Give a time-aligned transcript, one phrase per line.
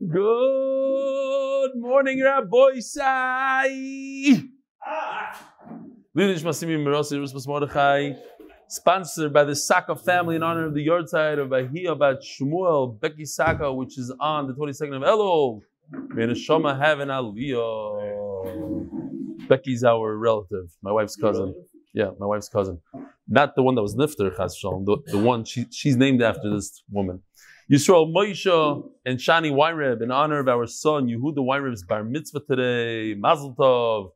[0.00, 3.68] Good morning, Rabbi Sai.
[6.16, 8.14] Lidish Masimi Mirosi Rusmas Mordechai,
[8.66, 13.24] sponsored by the Saka family in honor of the yard of Bahia Bat Shmuel Becky
[13.24, 15.60] Saka, which is on the 22nd of Elul.
[16.08, 18.26] May the Shama have an aliyah.
[19.48, 21.54] Becky's our relative, my wife's cousin.
[21.92, 22.80] Yeah, my wife's cousin.
[23.28, 26.50] Not the one that was Nifter, Chas Shalom, the, the one, she, she's named after
[26.50, 27.22] this woman.
[27.70, 33.14] Yisrael Moshe and Shani Weinreb in honor of our son Yehuda Weinreb's bar mitzvah today.
[33.14, 34.10] Mazel Tov.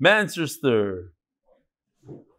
[0.00, 1.12] Manchester.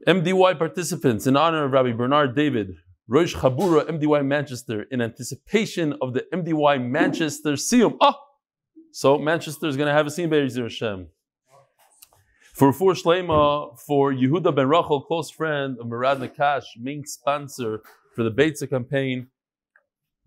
[0.05, 2.75] MDY participants in honor of Rabbi Bernard David.
[3.07, 7.95] Rosh Chabura MDY Manchester in anticipation of the MDY Manchester Siyum.
[8.01, 8.15] Oh!
[8.91, 11.07] So Manchester is going to have a Siyum Be'er Hashem.
[12.53, 17.81] For Fur Shlema, for Yehuda Ben Rachel, close friend of Murad Nakash, main sponsor
[18.13, 19.27] for the Beitza campaign.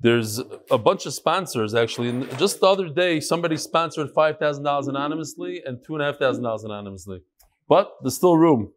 [0.00, 0.40] There's
[0.70, 2.08] a bunch of sponsors actually.
[2.10, 6.06] And just the other day, somebody sponsored five thousand dollars anonymously and two and a
[6.06, 7.22] half thousand dollars anonymously.
[7.68, 8.72] But there's still room.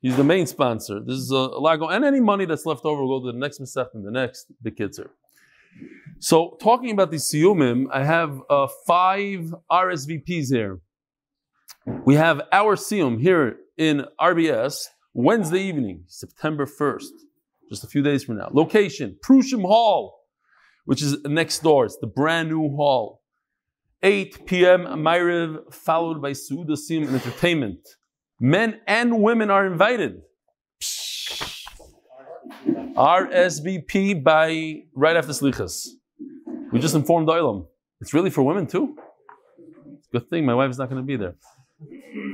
[0.00, 1.00] He's the main sponsor.
[1.00, 3.60] This is a, a and any money that's left over will go to the next
[3.60, 5.10] Masech and the next Bekitzer.
[6.18, 10.80] So, talking about the Siyumim, I have uh, five RSVPs here.
[12.04, 17.10] We have our Siyum here in RBS Wednesday evening, September 1st,
[17.68, 18.48] just a few days from now.
[18.52, 20.19] Location, Prushim Hall,
[20.84, 21.84] which is next door.
[21.86, 23.22] It's the brand new hall.
[24.02, 24.84] 8 p.m.
[24.84, 27.80] Myriv, followed by Suda Siyum and entertainment.
[28.40, 30.22] Men and women are invited.
[32.96, 35.86] RSVP by right after Slichas.
[36.72, 37.66] We just informed Oilam.
[38.00, 38.96] It's really for women too.
[40.12, 41.34] Good thing my wife is not going to be there.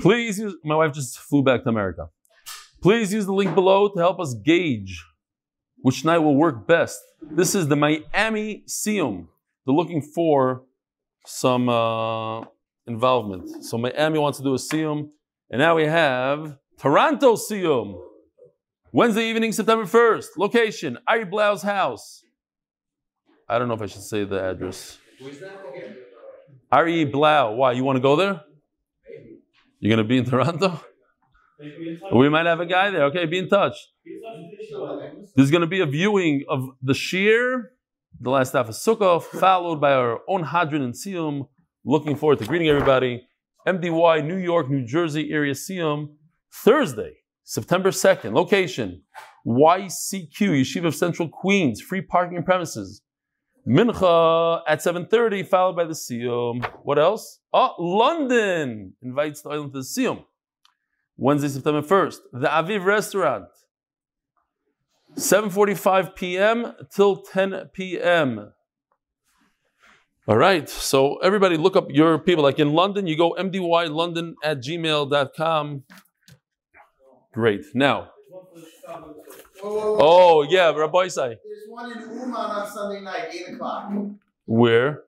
[0.00, 2.08] Please use, my wife just flew back to America.
[2.82, 5.04] Please use the link below to help us gauge
[5.82, 7.00] which night will work best.
[7.22, 9.26] This is the Miami Siyum.
[9.64, 10.62] They're looking for
[11.24, 12.42] some uh,
[12.86, 13.64] involvement.
[13.64, 15.10] So Miami wants to do a Siyum.
[15.50, 18.00] And now we have Toronto Siyum.
[18.92, 20.38] Wednesday evening, September 1st.
[20.38, 22.24] Location, Ari Blau's house.
[23.48, 24.98] I don't know if I should say the address.
[25.18, 25.56] Who is that?
[26.72, 27.52] Ari Blau.
[27.52, 27.72] Why?
[27.72, 28.40] You want to go there?
[29.78, 30.80] You're going to be in Toronto?
[31.58, 33.04] We might have a guy there.
[33.04, 33.76] Okay, be in touch.
[35.34, 37.72] There's going to be a viewing of the Shir,
[38.20, 41.48] the last half of Sukkah, followed by our own Hadron and Siyum.
[41.84, 43.26] Looking forward to greeting everybody.
[43.66, 46.08] MDY, New York, New Jersey area Siyum,
[46.52, 47.14] Thursday,
[47.44, 48.32] September 2nd.
[48.32, 49.02] Location,
[49.46, 53.02] YCQ, Yeshiva of Central Queens, free parking premises.
[53.66, 56.64] Mincha at 7.30, followed by the Siyum.
[56.82, 57.40] What else?
[57.52, 60.24] Oh, London invites the island to the Siyum.
[61.16, 62.18] Wednesday, September 1st.
[62.32, 63.46] The Aviv Restaurant.
[65.16, 66.74] 7.45 p.m.
[66.94, 68.52] till 10 p.m.
[70.28, 72.42] All right, so everybody look up your people.
[72.42, 75.84] Like in London, you go mdylondon at gmail.com.
[77.32, 77.62] Great.
[77.74, 78.08] Now,
[79.62, 81.28] oh, yeah, Rabbi Sai.
[81.28, 81.38] There's
[81.68, 83.92] one in Uman on Sunday night, 8 o'clock.
[84.46, 85.04] Where?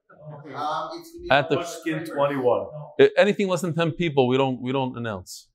[0.54, 2.66] Um, it's At the- Skin 21.
[3.00, 5.48] Uh, Anything less than 10 people, we don't, we don't announce.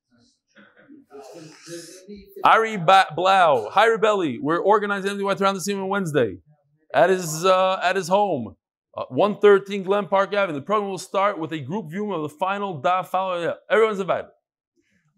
[2.43, 4.39] Ari Blau, hi Rebelli.
[4.41, 6.37] We're organizing MDY around the scene on Wednesday
[6.93, 8.55] at his uh, at his home,
[8.97, 10.59] uh, 113 Glen Park Avenue.
[10.59, 13.41] The program will start with a group viewing of the final Da follow.
[13.41, 14.29] Yeah, everyone's invited.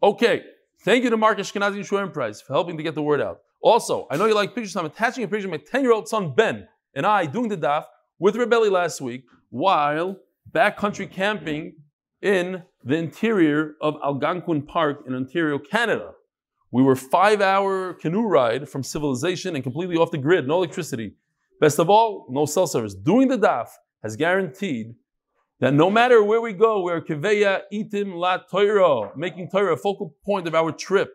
[0.01, 0.43] Okay,
[0.83, 3.39] thank you to Mark Ashkenazi and Shurim Prize for helping to get the word out.
[3.61, 4.75] Also, I know you like pictures.
[4.75, 7.57] I'm attaching a picture of my 10 year old son Ben and I doing the
[7.57, 7.85] daf
[8.19, 10.17] with Rebelli last week while
[10.51, 11.73] backcountry camping
[12.21, 16.11] in the interior of Algonquin Park in Ontario, Canada.
[16.71, 21.15] We were five hour canoe ride from civilization and completely off the grid, no electricity.
[21.59, 22.93] Best of all, no cell service.
[22.93, 23.69] Doing the daf
[24.03, 24.93] has guaranteed
[25.59, 30.13] that no matter where we go, we're keveya itim la Torah, making Torah a focal
[30.23, 31.11] point of our trip.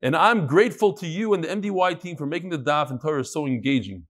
[0.00, 3.24] And I'm grateful to you and the MDY team for making the daf and Torah
[3.24, 4.04] so engaging.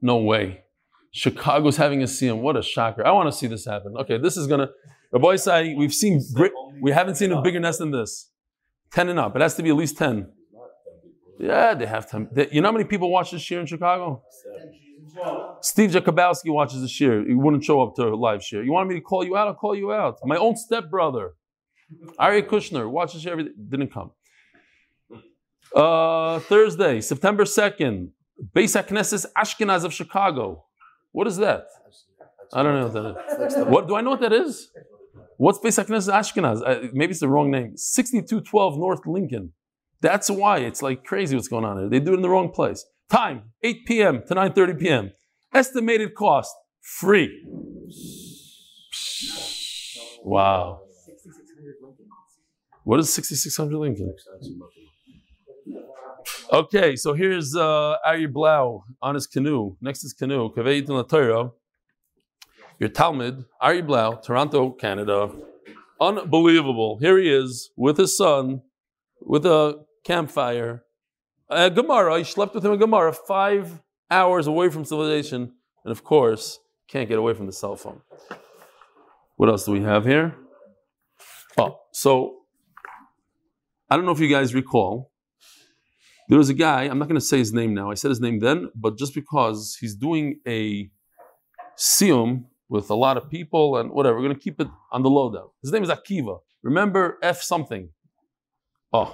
[0.00, 0.64] No way.
[1.12, 2.40] Chicago's having a CM.
[2.40, 3.06] What a shocker.
[3.06, 3.94] I want to see this happen.
[3.98, 4.70] Okay, this is gonna
[5.14, 6.52] Rabbi say we've seen great
[6.82, 8.30] we haven't seen a bigger nest than this.
[8.92, 9.34] 10 and up.
[9.36, 10.28] It has to be at least 10.
[11.38, 12.28] Yeah, they have 10.
[12.32, 14.22] They- you know how many people watch this year in Chicago?
[15.60, 17.24] Steve Jakubowski watches this year.
[17.24, 18.62] He wouldn't show up to a live share.
[18.64, 19.46] You want me to call you out?
[19.48, 20.18] I'll call you out.
[20.24, 21.34] My own stepbrother,
[22.18, 24.10] Ari Kushner, watches every didn't come.
[25.74, 28.10] Uh, Thursday, September 2nd,
[28.54, 30.64] Beis HaKnesses Ashkenaz of Chicago.
[31.12, 31.66] What is that?
[32.52, 33.66] I don't know what that is.
[33.66, 34.70] What do I know what that is?
[35.36, 36.62] What's Beis HaKnesses Ashkenaz?
[36.64, 37.76] Uh, maybe it's the wrong name.
[37.76, 39.52] 6212 North Lincoln.
[40.00, 41.88] That's why it's like crazy what's going on there.
[41.88, 42.84] They do it in the wrong place.
[43.10, 44.22] Time 8 p.m.
[44.28, 45.12] to 9:30 p.m.
[45.52, 47.44] Estimated cost Free.
[50.22, 50.80] Wow.
[52.84, 54.14] What is 6600 Lincoln?
[56.52, 59.76] Okay, so here's uh, Ari Blau on his canoe.
[59.80, 60.50] Next is canoe.
[62.78, 65.30] Your Talmud, Ari Blau, Toronto, Canada.
[66.00, 66.98] Unbelievable.
[66.98, 68.62] Here he is with his son,
[69.20, 70.84] with a campfire.
[71.48, 72.18] A Gemara.
[72.18, 73.80] He slept with him a Gemara five
[74.10, 75.52] hours away from civilization,
[75.84, 78.00] and of course, can't get away from the cell phone.
[79.36, 80.34] What else do we have here?
[81.56, 82.40] Oh, so
[83.88, 85.12] I don't know if you guys recall.
[86.28, 87.90] There was a guy, I'm not going to say his name now.
[87.90, 90.90] I said his name then, but just because he's doing a
[91.78, 92.44] sium
[92.74, 95.48] with a lot of people and whatever, we're going to keep it on the lowdown.
[95.62, 96.40] His name is Akiva.
[96.62, 97.90] Remember F something.
[98.92, 99.10] Oh.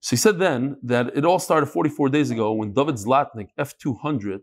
[0.00, 4.40] So he said then that it all started 44 days ago when David Zlatnik, F200,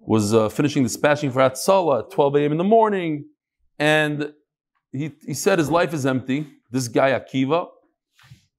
[0.00, 2.52] was uh, finishing dispatching for Hatzalah at 12 a.m.
[2.52, 3.26] in the morning.
[3.78, 4.32] And
[4.90, 6.46] he, he said his life is empty.
[6.72, 7.68] This guy, Akiva,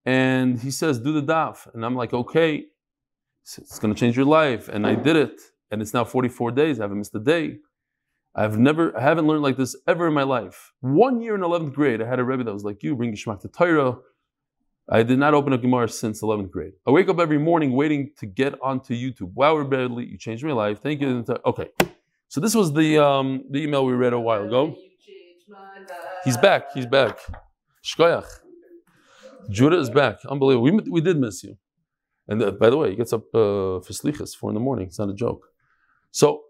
[0.05, 1.67] and he says, do the daf.
[1.73, 2.65] And I'm like, okay,
[3.43, 4.69] it's going to change your life.
[4.69, 5.41] And I did it.
[5.69, 6.79] And it's now 44 days.
[6.79, 7.57] I haven't missed a day.
[8.35, 10.73] I've never, I haven't learned like this ever in my life.
[10.81, 13.41] One year in 11th grade, I had a Rebbe that was like you, bring Gishmak
[13.41, 13.97] to Torah.
[14.89, 16.73] I did not open a Gemara since 11th grade.
[16.85, 19.33] I wake up every morning waiting to get onto YouTube.
[19.33, 20.81] Wow, Rebbe, you changed my life.
[20.83, 21.23] Thank you.
[21.45, 21.69] Okay.
[22.27, 24.75] So this was the, um, the email we read a while ago.
[26.25, 26.73] He's back.
[26.73, 27.19] He's back.
[27.83, 28.27] Shkoyach.
[29.49, 30.25] Judah is back.
[30.25, 30.63] Unbelievable.
[30.63, 31.57] We, we did miss you.
[32.27, 34.87] And uh, by the way, he gets up uh, for slichas, four in the morning.
[34.87, 35.47] It's not a joke.
[36.11, 36.44] So,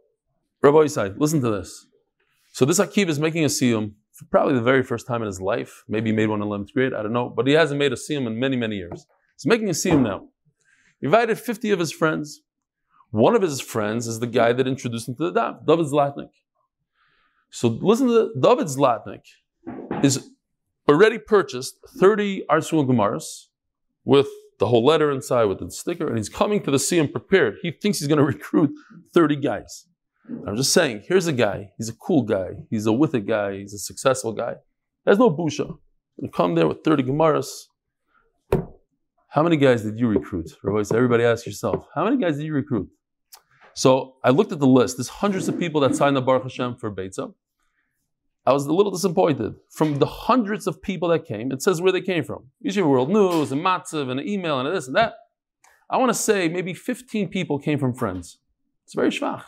[0.65, 1.85] Rabbi Yisai, listen to this.
[2.51, 5.39] So this Akiv is making a siyum for probably the very first time in his
[5.39, 5.83] life.
[5.87, 7.29] Maybe he made one in 11th grade, I don't know.
[7.29, 9.05] But he hasn't made a siyum in many, many years.
[9.37, 10.29] He's making a siyum now.
[10.99, 12.41] He invited 50 of his friends.
[13.11, 16.31] One of his friends is the guy that introduced him to the Dav, David Zlatnik.
[17.51, 19.21] So listen to David Zlatnik
[20.03, 20.31] is
[20.89, 23.49] already purchased 30 ArtScroll Gemaras
[24.03, 24.27] with
[24.57, 27.57] the whole letter inside with the sticker, and he's coming to the Siyum prepared.
[27.61, 28.71] He thinks he's going to recruit
[29.13, 29.85] 30 guys.
[30.47, 31.71] I'm just saying, here's a guy.
[31.77, 32.51] He's a cool guy.
[32.69, 33.57] He's a with it guy.
[33.57, 34.55] He's a successful guy.
[35.05, 35.77] There's no busha.
[36.17, 37.65] You come there with 30 Gemaras.
[39.29, 40.49] How many guys did you recruit?
[40.65, 42.89] Everybody ask yourself, how many guys did you recruit?
[43.73, 44.97] So I looked at the list.
[44.97, 47.33] There's hundreds of people that signed the Baruch Hashem for Beitzah.
[48.45, 49.55] I was a little disappointed.
[49.69, 52.51] From the hundreds of people that came, it says where they came from.
[52.61, 55.15] Usually World News and Matzav and an email and this and that.
[55.89, 58.37] I want to say maybe 15 people came from friends.
[58.85, 59.43] It's very schwach.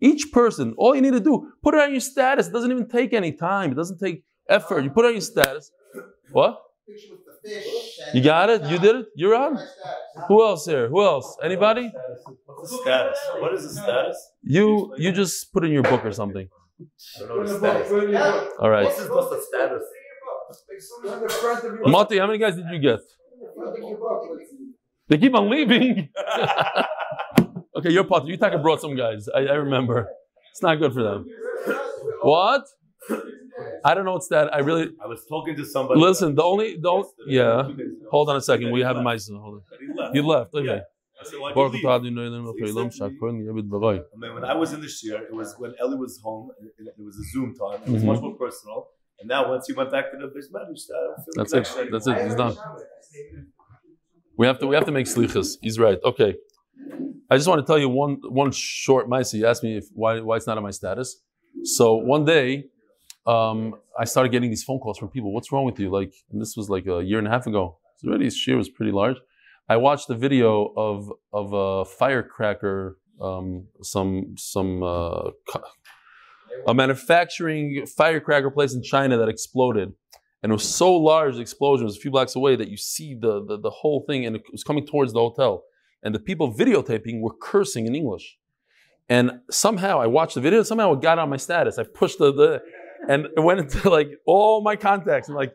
[0.00, 2.48] Each person, all you need to do, put it on your status.
[2.48, 3.72] It doesn't even take any time.
[3.72, 4.84] It doesn't take effort.
[4.84, 5.70] You put it on your status.
[6.30, 6.58] What?
[8.12, 8.64] You got it?
[8.64, 9.06] You did it?
[9.16, 9.58] You're on?
[10.28, 10.88] Who else here?
[10.88, 11.36] Who else?
[11.42, 11.90] Anybody?
[12.46, 13.18] What's the status?
[13.38, 14.30] What is the status?
[14.42, 16.48] You you just put in your book or something.
[16.48, 18.50] I don't know the status.
[18.58, 18.84] All right.
[18.84, 19.82] What's what's the status?
[21.86, 23.00] Mati, how many guys did you get?
[25.08, 26.08] They keep on leaving.
[27.84, 28.26] okay, your part.
[28.26, 29.28] You Taka brought some guys.
[29.34, 30.08] I, I remember.
[30.52, 31.26] It's not good for them.
[32.22, 32.62] What?
[33.84, 34.54] I don't know what's that.
[34.54, 36.00] I really I was talking to somebody.
[36.00, 36.34] listen.
[36.34, 37.62] The only the only, yeah.
[37.66, 38.08] two days ago.
[38.10, 38.70] Hold on a second.
[38.72, 39.12] We have a He mic.
[39.12, 39.30] left.
[39.30, 39.62] Hold
[40.00, 40.14] on.
[40.14, 40.54] You left.
[40.54, 40.66] Okay.
[40.66, 40.80] Yeah.
[41.20, 41.84] I said, why'd Baruch you leave?
[41.84, 43.96] atah Adonai Eloheinu melech haolam, shakol yeved b'vay.
[44.00, 46.50] I mean, when I was in the shir, it was when Ellie was home.
[46.78, 47.80] It, was a Zoom time.
[47.86, 48.06] It was Mhm.
[48.06, 48.88] much more personal.
[49.20, 50.76] And now, once you went back to the you
[51.36, 51.90] That's it.
[51.92, 52.16] That's it.
[52.24, 52.56] He's done.
[54.36, 55.48] We have to we have to make slichas.
[55.62, 55.98] He's right.
[56.04, 56.34] Okay.
[57.30, 59.34] I just want to tell you one one short ma'aseh.
[59.34, 61.20] You asked me if why why it's not on my status.
[61.62, 62.66] So one day,
[63.26, 65.32] um, I started getting these phone calls from people.
[65.32, 65.90] What's wrong with you?
[65.90, 67.78] Like, and this was like a year and a half ago.
[67.96, 69.16] So already his share was pretty large.
[69.68, 75.30] I watched a video of of a firecracker, um, some some uh,
[76.66, 79.92] a manufacturing firecracker place in China that exploded
[80.42, 83.14] and it was so large the explosion was a few blocks away that you see
[83.14, 85.64] the, the, the whole thing and it was coming towards the hotel
[86.04, 88.36] and the people videotaping were cursing in english
[89.08, 92.32] and somehow i watched the video somehow it got on my status i pushed the,
[92.32, 92.62] the
[93.08, 95.52] and it went into like all my contacts and like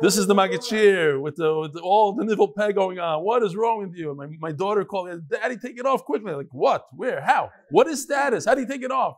[0.00, 3.24] this is the magachir with the with the, all the nipple peg going on.
[3.24, 4.10] What is wrong with you?
[4.10, 6.32] And my, my daughter called me, Daddy, take it off quickly.
[6.32, 6.86] Like, what?
[6.92, 7.20] Where?
[7.20, 7.50] How?
[7.70, 8.44] What is status?
[8.44, 9.16] How do you take it off?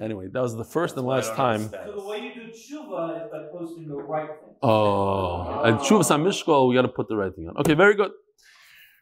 [0.00, 1.86] Anyway, that was the first and last I don't know time.
[1.86, 4.54] So the way you do tshuva is by posting the right thing.
[4.62, 7.56] Oh, and Shuvas Mishkol, we got to put the right thing on.
[7.58, 8.12] Okay, very good.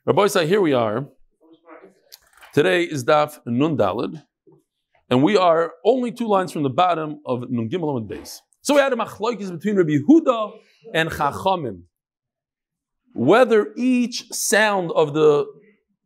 [0.07, 1.09] Rabbi here we are.
[2.55, 4.23] Today is Daf Nun Dalid,
[5.11, 8.41] and we are only two lines from the bottom of Nun Gimel and base.
[8.63, 10.53] So we had a machlokes between Rabbi Huda
[10.95, 11.83] and Chachamim.
[13.15, 15.45] Whether each sound of the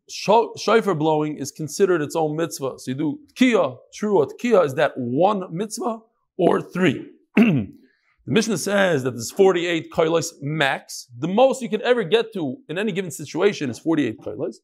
[0.08, 2.78] shofar blowing is considered its own mitzvah.
[2.78, 5.98] So you do tkiya, true tkiya, is that one mitzvah
[6.38, 7.06] or three?
[8.30, 11.08] the Mishnah says that there's 48 kailas max.
[11.18, 14.54] The most you can ever get to in any given situation is 48 kailas.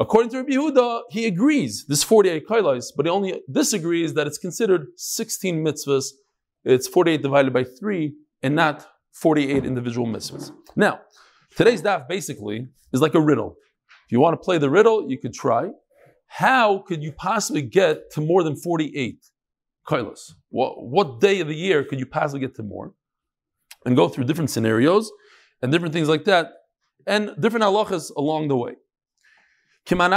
[0.00, 4.38] According to Rabbi Yehuda, he agrees this 48 kailas, but he only disagrees that it's
[4.38, 6.06] considered 16 mitzvahs.
[6.64, 10.50] It's 48 divided by 3 and not 48 individual mitzvahs.
[10.74, 11.00] Now,
[11.58, 13.56] today's daf basically is like a riddle.
[14.06, 15.68] If you want to play the riddle, you could try.
[16.28, 19.18] How could you possibly get to more than 48
[20.50, 22.92] What, what day of the year could you possibly get to more?
[23.84, 25.10] And go through different scenarios
[25.62, 26.52] and different things like that,
[27.06, 28.74] and different halachas along the way.
[29.86, 30.08] Now,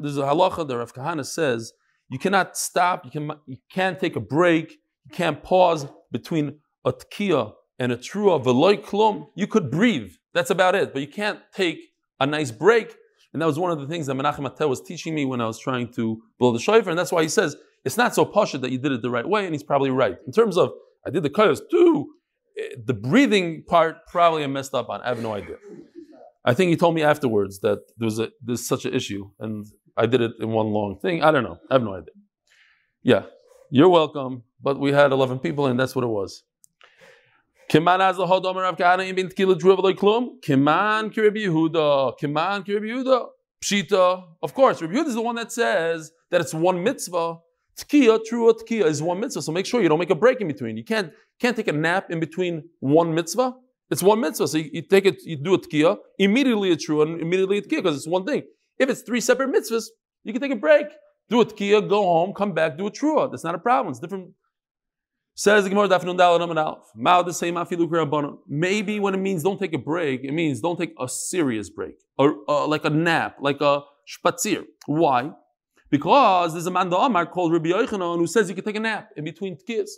[0.00, 1.72] there's a halacha that Rav Kahana says
[2.08, 4.72] you cannot stop, you, can, you can't take a break,
[5.04, 9.28] you can't pause between a tkiya and a trua veloy klum.
[9.34, 11.78] You could breathe, that's about it, but you can't take
[12.18, 12.96] a nice break.
[13.36, 15.46] And that was one of the things that Menachem Atel was teaching me when I
[15.46, 18.62] was trying to blow the shofar, and that's why he says it's not so poshut
[18.62, 20.16] that you did it the right way, and he's probably right.
[20.26, 20.72] In terms of,
[21.06, 22.14] I did the kayos too,
[22.58, 25.02] eh, the breathing part probably I messed up on.
[25.02, 25.56] I have no idea.
[26.46, 29.66] I think he told me afterwards that there was a, there's such an issue, and
[29.98, 31.22] I did it in one long thing.
[31.22, 31.58] I don't know.
[31.70, 32.14] I have no idea.
[33.02, 33.24] Yeah,
[33.70, 34.44] you're welcome.
[34.62, 36.42] But we had 11 people, and that's what it was.
[37.68, 40.40] Kiman az the omer Rav Kahana in bin tkila druv loy klum.
[40.40, 42.16] Kiman ki Rabbi Yehuda.
[42.18, 43.26] Kiman ki Rabbi Yehuda.
[43.62, 44.22] Pshita.
[44.42, 47.38] Of course, Rabbi Yehuda is the one that says that it's one mitzvah.
[47.78, 49.42] Tkiya, true tkiya is one mitzvah.
[49.42, 50.76] So make sure you don't make a break in between.
[50.76, 53.54] You can't can't take a nap in between one mitzvah.
[53.90, 54.48] It's one mitzvah.
[54.48, 57.62] So you, you take it, you do a tkiya, immediately a true and immediately a
[57.62, 58.42] tkiya because it's one thing.
[58.78, 59.86] If it's three separate mitzvahs,
[60.24, 60.86] you can take a break,
[61.28, 63.30] do a tkiya, go home, come back, do a trua.
[63.30, 63.90] That's not a problem.
[63.90, 64.30] It's different.
[65.38, 66.90] Says the Gemara, Dal Alf.
[67.26, 67.58] The same
[68.48, 71.98] Maybe when it means don't take a break, it means don't take a serious break,
[72.18, 74.64] or uh, like a nap, like a spatzir.
[74.86, 75.32] Why?
[75.90, 78.80] Because there's a man the Amar called Rabbi Yochanan who says you can take a
[78.80, 79.90] nap in between tkiyas.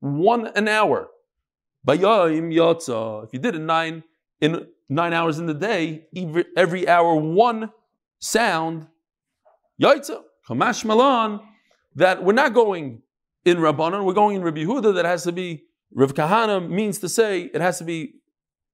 [0.00, 1.08] One an hour.
[1.86, 4.02] If you did it nine
[4.40, 6.06] in nine hours in the day,
[6.56, 7.70] every, hour one
[8.18, 8.88] sound,
[9.80, 11.40] yaitza, kamash malan,
[11.94, 13.02] that we're not going
[13.44, 17.08] in Rabbanon, we're going in Rabbi Huda that has to be, Rav Kahana means to
[17.08, 18.14] say it has to be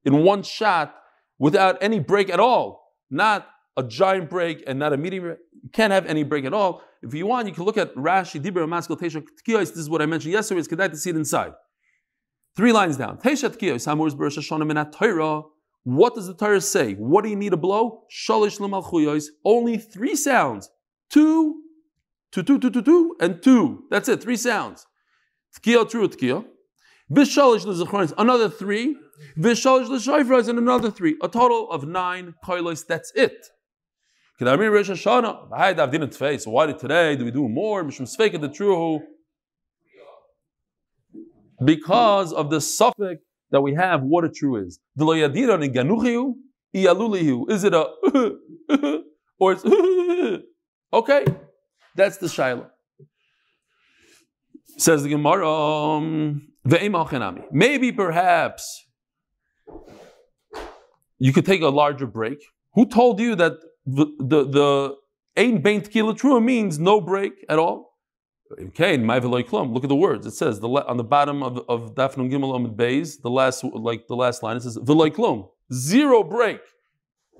[0.04, 0.94] in one shot
[1.38, 5.38] without any break at all, not a giant break and not a medium break.
[5.62, 6.82] You can't have any break at all.
[7.02, 10.06] If you want, you can look at Rashi, Dibra, Maskal, Tesha, This is what I
[10.06, 10.58] mentioned yesterday.
[10.58, 11.52] It's good to see it inside.
[12.56, 13.18] Three lines down.
[13.18, 15.42] Tesha Tkiyos, Hamur's Berosh Hashanah Torah.
[15.84, 16.94] What does the Torah say?
[16.94, 18.02] What do you need to blow?
[18.12, 19.26] Shalish Lamalchuyos.
[19.44, 20.68] Only three sounds.
[21.10, 21.62] Two,
[22.32, 23.84] two, two, two, two, two, and two.
[23.90, 24.22] That's it.
[24.22, 24.86] Three sounds.
[25.58, 26.44] Tkiya, true tkiya.
[27.12, 28.96] Vishalish l'zachronis, another three.
[29.36, 31.16] Vishalish l'shayfras, and another three.
[31.22, 32.86] A total of nine koilos.
[32.86, 33.46] That's it.
[34.40, 35.48] Kedamir Rosh Hashanah.
[35.52, 36.46] I didn't face.
[36.46, 37.84] Why did today do we do more?
[37.84, 39.02] Mishum Sveika the true.
[41.62, 44.80] Because of the suffix that we have what a true is.
[44.98, 45.08] Is
[47.64, 47.90] it a
[49.38, 49.64] or it's
[50.92, 51.24] okay?
[51.94, 52.70] That's the shaila.
[54.76, 58.86] Says the Gemara, um, maybe perhaps
[61.18, 62.42] you could take a larger break.
[62.74, 63.54] Who told you that
[63.84, 64.96] the the, the
[65.36, 67.90] Ein Bein Tequila means no break at all?
[68.52, 69.72] Okay, in klum.
[69.72, 70.26] Look at the words.
[70.26, 72.76] It says the, on the bottom of of Dafnun Gimel Amid
[73.22, 74.56] the last like the last line.
[74.56, 76.60] It says klum, zero break.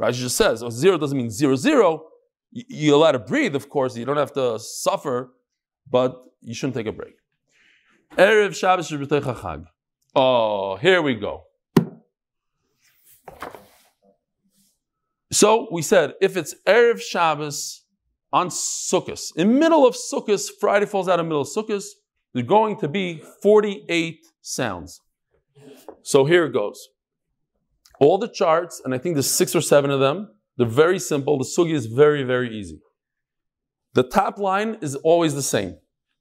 [0.00, 2.09] Rashi just says oh, zero doesn't mean zero zero.
[2.52, 3.96] You're allowed to breathe, of course.
[3.96, 5.32] You don't have to suffer,
[5.88, 7.14] but you shouldn't take a break.
[8.16, 9.64] Erev Shabbos Chag.
[10.16, 11.44] Oh, here we go.
[15.32, 17.84] So we said if it's erev Shabbos
[18.32, 19.36] on Sukkot.
[19.36, 21.84] In middle of Sukkot, Friday falls out of middle of Sukkot,
[22.32, 25.00] there's going to be 48 sounds.
[26.02, 26.88] So here it goes.
[28.00, 31.38] All the charts, and I think there's six or seven of them, they're very simple.
[31.38, 32.80] The sugi is very, very easy.
[33.94, 35.76] The top line is always the same.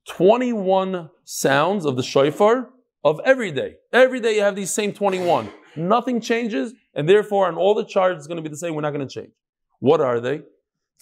[0.07, 2.69] 21 sounds of the shofar
[3.03, 3.75] of every day.
[3.93, 5.49] Every day you have these same 21.
[5.75, 8.73] Nothing changes, and therefore on all the charts it's going to be the same.
[8.75, 9.31] We're not going to change.
[9.79, 10.41] What are they?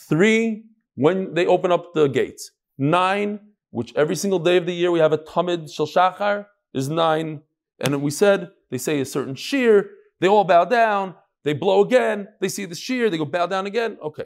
[0.09, 0.65] Three
[0.95, 2.51] when they open up the gates.
[2.77, 3.39] Nine,
[3.71, 7.41] which every single day of the year we have a tamid shel shachar, is nine.
[7.79, 11.15] And we said they say a certain shear, they all bow down,
[11.47, 13.97] they blow again, they see the shear, they go bow down again.
[14.03, 14.25] Okay.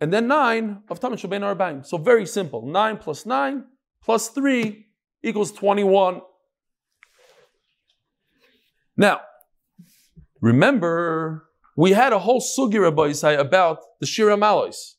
[0.00, 2.66] And then nine of tamid shel bein So very simple.
[2.66, 3.66] Nine plus nine
[4.02, 4.88] plus three
[5.22, 6.20] equals 21.
[8.96, 9.20] Now,
[10.40, 14.94] remember, we had a whole sugi Rabbi about the Shira Malos.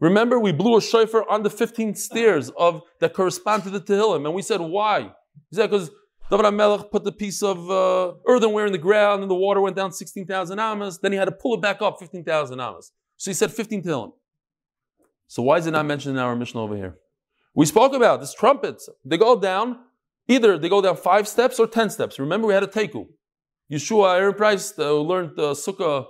[0.00, 4.24] Remember, we blew a shofar on the 15 stairs of that correspond to the Tehillim,
[4.24, 5.12] and we said, why?
[5.50, 5.90] He said, because
[6.30, 9.76] David HaMelech put the piece of uh, earthenware in the ground, and the water went
[9.76, 12.92] down 16,000 amas, then he had to pull it back up 15,000 amas.
[13.16, 14.12] So he said 15 Tehillim.
[15.26, 16.96] So why is it not mentioned in our Mishnah over here?
[17.54, 18.88] We spoke about this trumpets.
[19.04, 19.78] They go down,
[20.28, 22.18] either they go down five steps or 10 steps.
[22.18, 23.06] Remember, we had a teku.
[23.70, 26.06] Yeshua, Aaron Price, uh, learned the uh, sukkah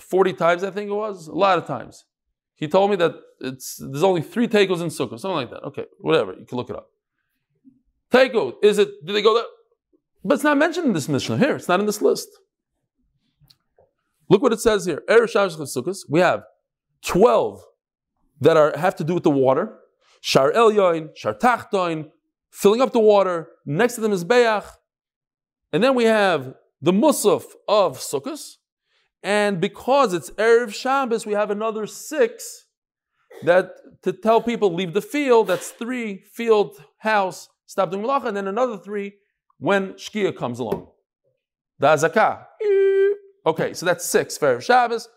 [0.00, 2.04] 40 times, I think it was, a lot of times.
[2.54, 5.62] He told me that it's there's only three tekos in Sukkah, something like that.
[5.64, 6.88] Okay, whatever, you can look it up.
[8.12, 9.44] Teko, is it, do they go there?
[10.24, 12.28] But it's not mentioned in this Mishnah here, it's not in this list.
[14.28, 15.02] Look what it says here.
[15.08, 16.42] Erev Shabbos we have
[17.04, 17.62] 12
[18.40, 19.78] that are have to do with the water.
[20.20, 22.08] Shar Elyoin, Shar Tachtoin,
[22.50, 23.48] filling up the water.
[23.64, 24.64] Next to them is Beach.
[25.72, 28.56] And then we have the Musaf of Sukkot.
[29.22, 32.66] And because it's Erev Shabbos, we have another six
[33.42, 33.70] that
[34.02, 35.48] to tell people leave the field.
[35.48, 39.14] That's three field house stop doing malacha, and then another three
[39.58, 40.88] when shkia comes along.
[41.78, 42.46] The azakah.
[43.44, 45.08] Okay, so that's six for Erev Shabbos.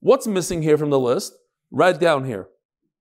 [0.00, 1.32] What's missing here from the list?
[1.70, 2.48] Right down here.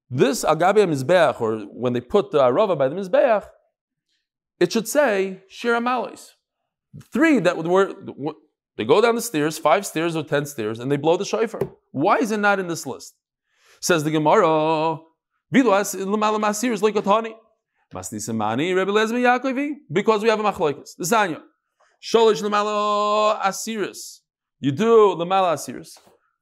[0.10, 3.46] This agabe mizbeach, or when they put the arava by the mizbeach,
[4.60, 6.32] it should say shira malis.
[7.12, 7.94] Three that were
[8.78, 11.62] they go down the stairs, five stairs or ten stairs, and they blow the shofar.
[11.92, 13.16] Why is it not in this list?
[13.80, 15.00] Says the Gemara,
[17.92, 18.12] because
[20.24, 20.96] we have a machloikas.
[20.98, 21.42] The Sanya.
[22.02, 24.20] Sholish lemala asiris.
[24.60, 25.98] You do lemala asiris.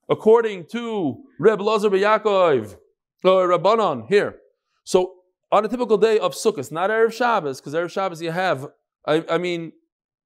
[0.10, 2.76] According to Reb Lazar Yaakov,
[3.24, 4.38] or Rabbanon, here.
[4.84, 5.14] So,
[5.52, 8.68] on a typical day of Sukkot, not Erev Shabbos, because Erev Shabbos you have,
[9.06, 9.72] I, I mean,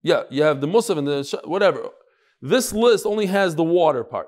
[0.02, 1.90] yeah, you have the Musaf and the whatever.
[2.42, 4.28] This list only has the water part.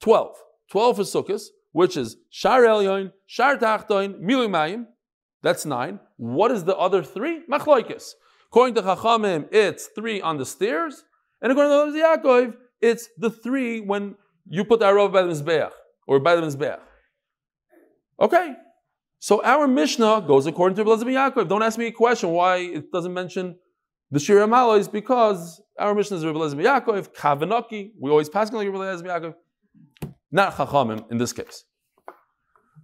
[0.00, 0.36] 12.
[0.70, 1.42] 12 for Sukkot,
[1.72, 4.86] which is Shar Elyon, Shar Tachtoin, Milumayim.
[5.42, 6.00] That's nine.
[6.16, 7.42] What is the other three?
[7.50, 8.14] Machloikis.
[8.50, 11.04] According to Chachamim, it's three on the stairs.
[11.40, 14.16] And according to the Yaakov, it's the three when
[14.48, 15.70] you put the Arov by the Mizbeach,
[16.06, 16.80] or by the Mizbeach.
[18.20, 18.54] Okay.
[19.20, 21.48] So our Mishnah goes according to Elazar Yaakov.
[21.48, 23.56] Don't ask me a question why it doesn't mention
[24.10, 27.92] the Malo is because our Mishnah is Elazar Yaakov, Kavanaki.
[28.00, 29.34] We always pass Rabbi Elazar Yaakov.
[30.30, 31.64] Not Chachamim in this case.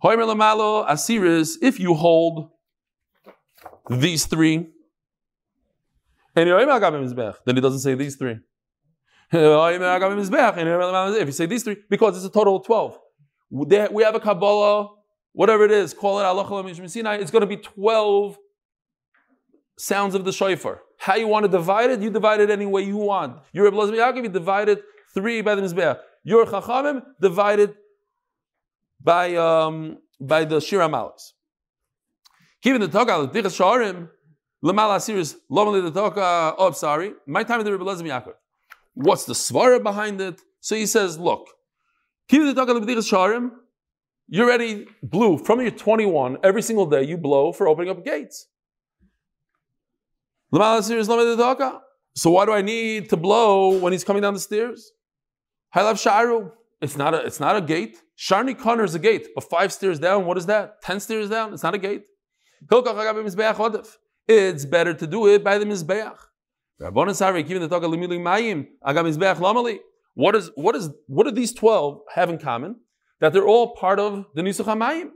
[0.05, 2.51] Hoimer Lamalo Asiris, if you hold
[3.88, 4.69] these three,
[6.37, 8.38] and then it doesn't say these three.
[9.33, 12.99] If you say these three, because it's a total of 12.
[13.51, 14.90] We have a Kabbalah,
[15.33, 18.37] whatever it is, call it Allah it's going to be 12
[19.79, 20.83] sounds of the shofar.
[20.99, 23.38] How you want to divide it, you divide it any way you want.
[23.53, 24.83] Your Rebbe Yaakov, you divide it
[25.14, 25.99] three by the Mizbeach.
[26.25, 27.75] Your Chachamim divided
[29.05, 31.33] by um, by the Shira Malas.
[32.62, 34.09] Given the Toka, the Tichas Sharim,
[34.64, 38.33] Lamala Asiris, Lomali the Toka, oh, sorry, my time of the Rebbe Yaakov.
[38.95, 40.40] What's the svara behind it?
[40.61, 41.49] So he says, look,
[42.29, 43.51] Given the Toka, the Tichas Sharim,
[44.29, 48.49] you're already blew from your 21 every single day you blow for opening up gates.
[50.53, 51.83] Lamala Siris, Lomali the Toka.
[52.17, 54.93] So why do I need to blow when he's coming down the stairs?
[55.75, 56.53] Sharu.
[56.81, 58.01] It's not a it's not a gate.
[58.16, 60.81] Shaar Nikanor is a gate, but five stairs down, what is that?
[60.83, 61.53] Ten stairs down?
[61.53, 62.05] It's not a gate.
[64.27, 66.16] It's better to do it by the Mizbeach.
[70.14, 72.77] What is what is what do these twelve have in common?
[73.20, 75.11] That they're all part of the Nisuch HaMayim.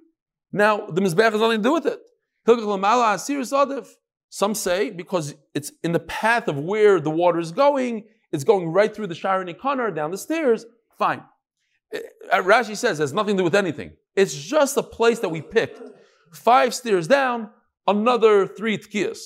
[0.53, 2.01] Now the Mizbeach has nothing to do with it.
[4.31, 8.69] Some say because it's in the path of where the water is going, it's going
[8.69, 10.67] right through the Shaar Nikanor down the stairs.
[10.99, 11.23] Fine.
[11.95, 13.93] Uh, Rashi says it has nothing to do with anything.
[14.15, 15.81] It's just a place that we picked.
[16.33, 17.51] Five stairs down,
[17.87, 19.19] another three tkiyas.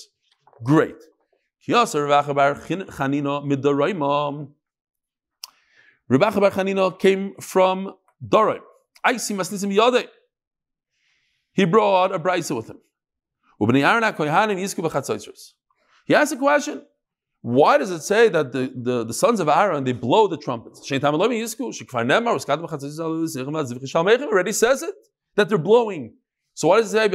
[0.63, 0.97] Great.
[1.69, 1.87] Rebbe
[6.31, 7.95] Bar Chanina came from
[8.27, 8.61] Dorim.
[9.05, 10.07] I see Masnisim Yadeh.
[11.53, 12.79] He brought a brisa with him.
[16.07, 16.83] He asked a question.
[17.43, 20.81] Why does it say that the, the, the sons of Aaron they blow the trumpets?
[24.29, 24.95] already says it
[25.35, 26.15] that they're blowing.
[26.55, 27.09] So why does it say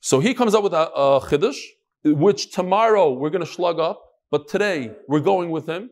[0.00, 1.60] So he comes up with a, a chiddush,
[2.04, 5.90] which tomorrow we're going to slug up, but today we're going with him,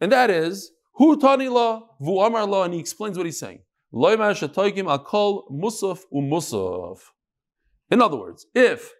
[0.00, 2.20] and that is hu tani vu
[2.62, 3.60] and he explains what he's saying.
[7.90, 8.92] In other words, if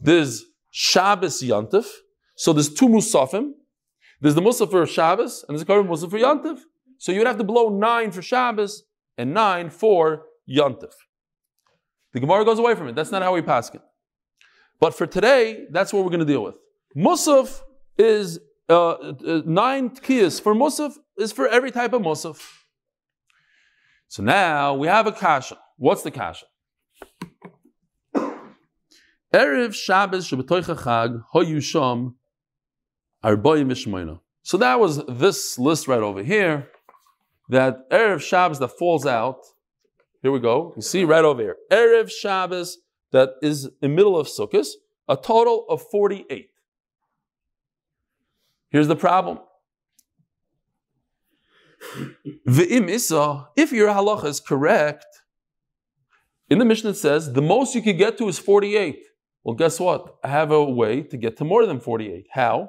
[0.00, 1.86] there's Shabbos Yantif.
[2.36, 3.52] So there's two Musafim.
[4.20, 6.60] There's the Musaf for Shabbos and there's a Korban Musaf for Yantif.
[6.98, 8.84] So you would have to blow nine for Shabbos
[9.16, 10.92] and nine for Yantif.
[12.12, 12.94] The Gemara goes away from it.
[12.94, 13.80] That's not how we pass it.
[14.80, 16.54] But for today, that's what we're going to deal with.
[16.96, 17.62] Musaf
[17.96, 22.40] is uh, uh, nine tkiyas for Musaf is for every type of Musaf.
[24.08, 25.58] So now we have a kasha.
[25.76, 26.46] What's the kasha?
[29.34, 32.14] Erev Shabbos Shabbatoicha Chag Hoyusham
[33.24, 34.20] Arboim Mishmoina.
[34.42, 36.68] So that was this list right over here.
[37.48, 39.40] That Erev Shabbos that falls out.
[40.22, 40.72] Here we go.
[40.76, 41.56] You see right over here.
[41.70, 42.78] Erev Shabbos
[43.12, 44.66] that is in the middle of Sukkot,
[45.08, 46.50] a total of 48.
[48.70, 49.38] Here's the problem.
[52.46, 55.06] V'im isa, if your halacha is correct,
[56.50, 59.07] in the Mishnah it says the most you could get to is 48.
[59.48, 60.18] Well, guess what?
[60.22, 62.26] I have a way to get to more than 48.
[62.32, 62.68] How?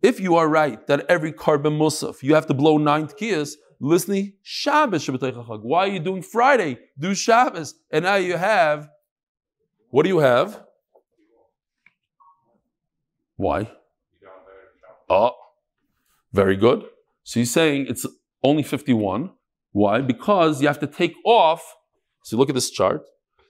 [0.00, 4.34] If you are right that every korban musaf you have to blow nine tkiyas, listening
[4.42, 6.78] Shabbos Shabbat Why are you doing Friday?
[6.96, 8.88] Do Shabbos, and now you have.
[9.90, 10.62] What do you have?
[13.34, 13.72] Why?
[15.10, 15.32] Oh,
[16.32, 16.84] very good.
[17.24, 18.06] So he's saying it's
[18.44, 19.32] only 51.
[19.72, 20.00] Why?
[20.00, 21.74] Because you have to take off.
[22.22, 23.04] So look at this chart.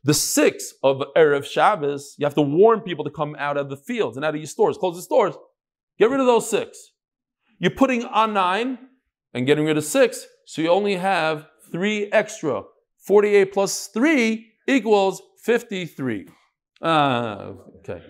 [0.04, 3.76] The six of Erev Shabbos, you have to warn people to come out of the
[3.76, 4.76] fields and out of your stores.
[4.76, 5.34] Close the stores.
[5.98, 6.90] Get rid of those six.
[7.58, 8.78] You're putting on nine
[9.32, 12.62] and getting rid of six, so you only have three extra.
[13.06, 16.28] 48 plus three equals 53.
[16.82, 18.02] Ah, okay.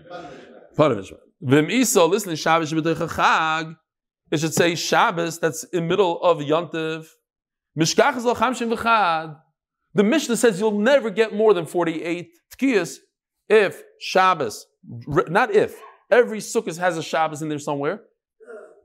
[0.77, 1.11] Part of it.
[1.41, 3.77] Vim iso, listen, Shabbos Chag.
[4.31, 7.07] It should say Shabbos that's in middle of Yontiv.
[7.79, 9.37] Mishkach is chamshim v'chad.
[9.95, 12.99] The Mishnah says you'll never get more than 48 tkiyas
[13.49, 14.67] if Shabbos,
[15.07, 15.81] not if,
[16.11, 18.03] every Sukkot has a Shabbos in there somewhere.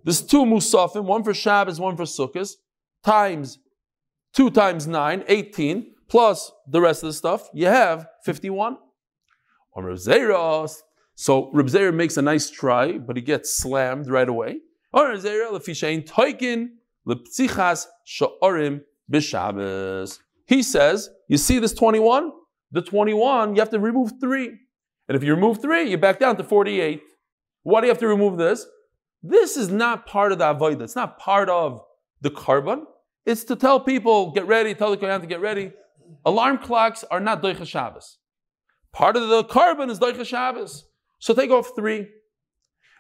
[0.03, 2.51] There's two Musafim, one for Shabbos, one for Sukkot,
[3.03, 3.59] times
[4.33, 8.77] 2 times 9, 18, plus the rest of the stuff, you have 51.
[9.75, 10.71] On Reb Zera,
[11.15, 14.59] so Reb Zera makes a nice try, but he gets slammed right away.
[14.93, 16.69] Or Reb Zera, toikin,
[17.07, 20.19] lepsichas sha'orim b'Shabbos.
[20.49, 22.31] He says, you see this 21?
[22.71, 24.47] The 21, you have to remove 3.
[25.07, 27.01] And if you remove 3, you're back down to 48.
[27.61, 28.65] Why do you have to remove this?
[29.21, 30.81] This is not part of the avodah.
[30.81, 31.81] It's not part of
[32.21, 32.85] the korban.
[33.27, 35.71] It's to tell people, get ready, tell the kohen to get ready.
[36.25, 38.17] Alarm clocks are not doicha Shabbos.
[38.91, 40.85] Part of the korban is doicha Shabbos.
[41.19, 41.99] So take off 3.
[41.99, 42.09] If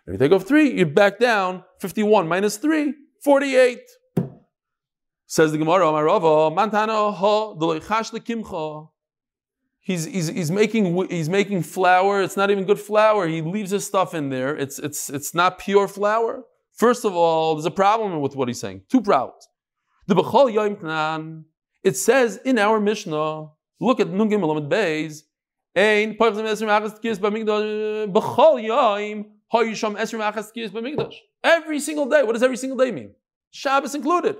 [0.07, 3.79] you take off 3, you're back down 51 minus 3, 48.
[5.31, 8.89] Says the Gemara, Amarava, Mantana ha lekimcha.
[9.79, 12.23] He's, he's, he's, making, he's making flour.
[12.23, 13.27] It's not even good flour.
[13.27, 14.57] He leaves his stuff in there.
[14.57, 16.45] It's, it's, it's not pure flour.
[16.73, 18.81] First of all, there's a problem with what he's saying.
[18.89, 19.47] Two problems.
[20.07, 21.45] The Bechol Knan,
[21.83, 25.21] it says in our Mishnah, look at Nungim Elamid Beis,
[25.75, 31.13] Ein Parchzim Esrim Achas Tkiyas B'Migdash, Bechol Yom Hayisham Esrim Achas Tkiyas B'Migdash.
[31.43, 32.23] Every single day.
[32.23, 33.11] What does every single day mean?
[33.51, 34.35] Shabbos included.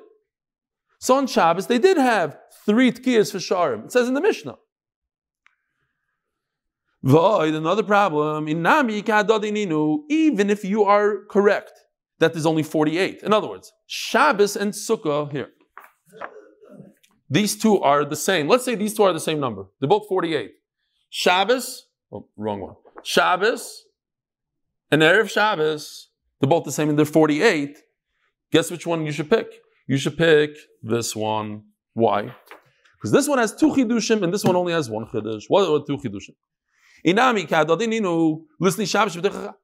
[0.99, 3.85] So on Shabbos, they did have three tkiyas for Sharim.
[3.85, 4.57] It says in the Mishnah.
[7.01, 8.49] Void, another problem.
[8.49, 11.71] Even if you are correct
[12.19, 13.23] that there's only 48.
[13.23, 15.51] In other words, Shabbos and Sukkah here.
[17.29, 18.49] These two are the same.
[18.49, 19.67] Let's say these two are the same number.
[19.79, 20.51] They're both 48.
[21.09, 22.75] Shabbos, oh, wrong one.
[23.03, 23.85] Shabbos
[24.91, 26.09] and Erev Shabbos,
[26.41, 27.77] they're both the same and they're 48.
[28.51, 29.61] Guess which one you should pick?
[29.89, 30.51] You should pick
[30.83, 31.63] this one.
[31.95, 32.35] Why?
[32.95, 35.45] Because this one has two chidushim and this one only has one chidush.
[35.47, 36.35] What are two chidushim?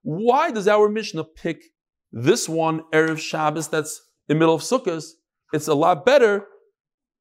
[0.01, 1.63] Why does our Mishnah pick
[2.11, 5.05] this one Erev Shabbos that's in the middle of Sukkot?
[5.53, 6.47] It's a lot better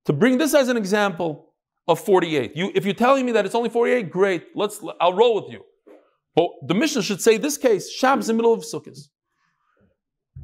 [0.07, 1.53] to bring this as an example
[1.87, 2.57] of 48.
[2.57, 4.47] You, if you're telling me that it's only 48, great.
[4.55, 5.61] Let's I'll roll with you.
[6.35, 8.99] But the Mishnah should say this case Shabbos in the middle of Sukkot.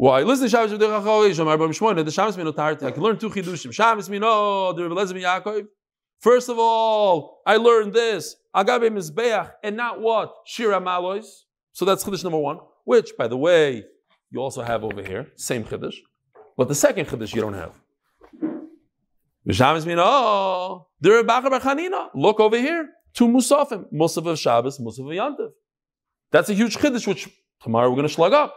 [0.01, 0.23] Why?
[0.23, 2.87] Listen, Shabbos B'dei Chachoy, Shomar B'm Shmoyne, the Shabbos Mino Tarti.
[2.87, 3.71] I can learn two Chidushim.
[3.71, 5.67] Shabbos Mino, the Rebbe Lezer Yaakov.
[6.21, 8.35] First of all, I learned this.
[8.57, 10.35] Agabe Mizbeach, and not what?
[10.47, 11.27] Shira Malois.
[11.73, 13.85] So that's Chiddush number one, which, by the way,
[14.31, 15.27] you also have over here.
[15.37, 15.97] Same Chiddush.
[16.57, 17.75] But the second Chiddush you don't have.
[19.51, 22.09] Shabbos Mino, the Rebbe Bar Chanina.
[22.15, 22.89] Look over here.
[23.13, 23.85] Two Musafim.
[23.93, 25.51] Musaf of Shabbos, Musaf of Yantiv.
[26.31, 27.29] That's a huge Chiddush, which
[27.63, 28.57] tomorrow we're going to slug up.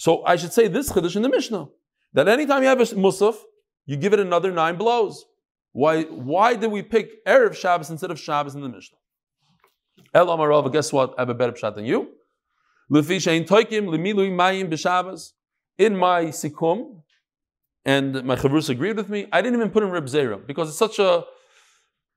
[0.00, 1.68] So I should say this chiddush in the Mishnah
[2.14, 3.36] that anytime you have a musaf,
[3.84, 5.26] you give it another nine blows.
[5.72, 6.04] Why?
[6.04, 8.96] Why did we pick erev Shabbos instead of Shabbos in the Mishnah?
[10.14, 11.12] El Amarava, guess what?
[11.18, 12.08] I have a better shot than you.
[12.90, 15.32] Lefi shein toikim lemilui mayim b'Shabbos.
[15.76, 17.02] In my sikum,
[17.84, 20.78] and my chavrus agreed with me, I didn't even put in Reb Zera because it's
[20.78, 21.24] such a,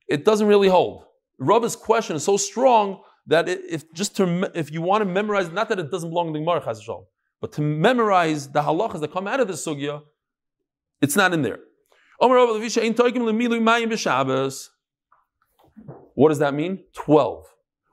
[0.07, 1.03] it doesn't really hold.
[1.37, 5.51] Rab's question is so strong that it, if just to if you want to memorize,
[5.51, 6.61] not that it doesn't belong in the Gemara,
[7.43, 10.01] but to memorize the halachas that come out of the sugya,
[11.01, 11.59] it's not in there.
[16.15, 16.85] What does that mean?
[16.95, 17.45] Twelve.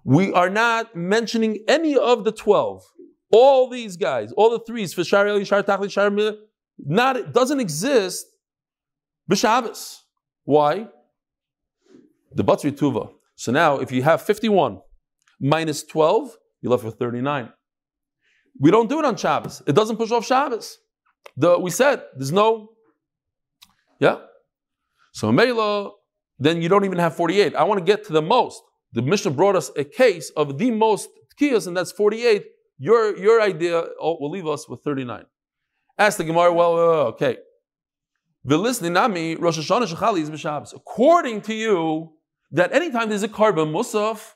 [0.05, 2.85] We are not mentioning any of the twelve.
[3.33, 6.37] All these guys, all the threes, for Shari Ali, Shari Tachli, Shari Mil-
[6.79, 8.27] not it doesn't exist
[9.29, 9.97] b'Shabbos.
[10.45, 10.87] Why?
[12.37, 13.11] The Batzri Tuva.
[13.35, 14.81] So now, if you have 51
[15.41, 17.53] minus 12, you're left with 39.
[18.59, 19.63] We don't do it on Shabbos.
[19.67, 20.79] It doesn't push off Shabbos.
[21.37, 22.71] The, we said there's no,
[23.99, 24.19] yeah.
[25.13, 25.91] So Mela,
[26.39, 27.55] then you don't even have 48.
[27.55, 28.63] I want to get to the most.
[28.93, 31.09] The Mishnah brought us a case of the most
[31.39, 32.45] tkiyas, and that's 48.
[32.79, 35.25] Your, your idea oh, will leave us with 39.
[35.99, 37.37] Ask the Gemara, well, uh, okay.
[40.75, 42.13] According to you,
[42.53, 44.33] that anytime there's a korban musaf,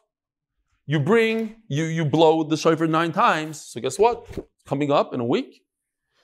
[0.86, 3.60] you bring, you, you blow the shofar nine times.
[3.60, 4.26] So guess what?
[4.66, 5.62] Coming up in a week.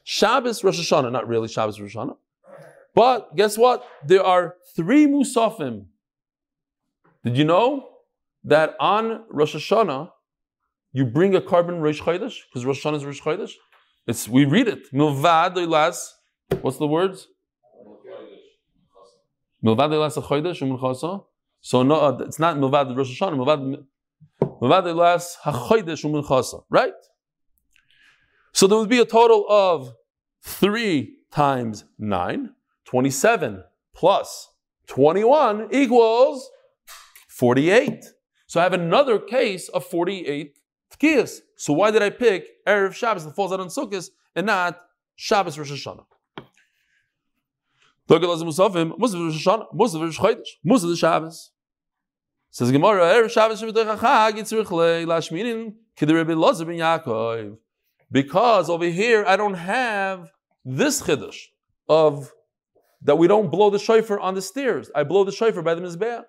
[0.05, 2.17] Shabbos, Rosh Hashanah, not really Shabbos, Rosh Hashanah.
[2.95, 3.87] But guess what?
[4.05, 5.87] There are three musafim.
[7.25, 7.89] Did you know
[8.45, 10.11] that on Rosh Hashanah,
[10.93, 12.39] you bring a korban Rosh Chodesh?
[12.49, 13.53] Because Rosh Hashanah is Rosh Chodesh.
[14.07, 14.93] It's, we read it.
[14.93, 16.13] Milvad oilas.
[16.63, 17.29] What's the words?
[19.65, 21.25] Milvad oilas a Chodesh.
[21.61, 23.37] So no, uh, it's not Milvad Rosh Hashanah.
[23.37, 23.85] Milvad
[26.71, 26.93] Right?
[28.53, 29.95] So there would be a total of
[30.43, 32.55] three times nine.
[32.91, 33.63] 27
[33.95, 34.49] plus
[34.89, 36.51] 21 equals
[37.29, 38.05] 48.
[38.49, 40.59] So I have another case of 48
[40.99, 41.39] tkiyas.
[41.57, 44.81] So why did I pick Erev Shabbos that falls out on Sukkot and not
[45.15, 46.05] Shabbos Rosh Hashanah?
[48.09, 51.53] Look at Musafim, Musaf Rosh Hashanah, Musaf Rosh Chodesh, Musaf Shabbos.
[52.51, 54.67] Says Gemara, Shabbos Chag Yitzrich
[55.07, 57.57] Lashminin ben Yaakov.
[58.11, 60.33] Because over here I don't have
[60.65, 61.37] this chiddush
[61.89, 62.33] of
[63.03, 64.91] that we don't blow the shofar on the stairs.
[64.95, 66.25] I blow the shofar by the mizbeach.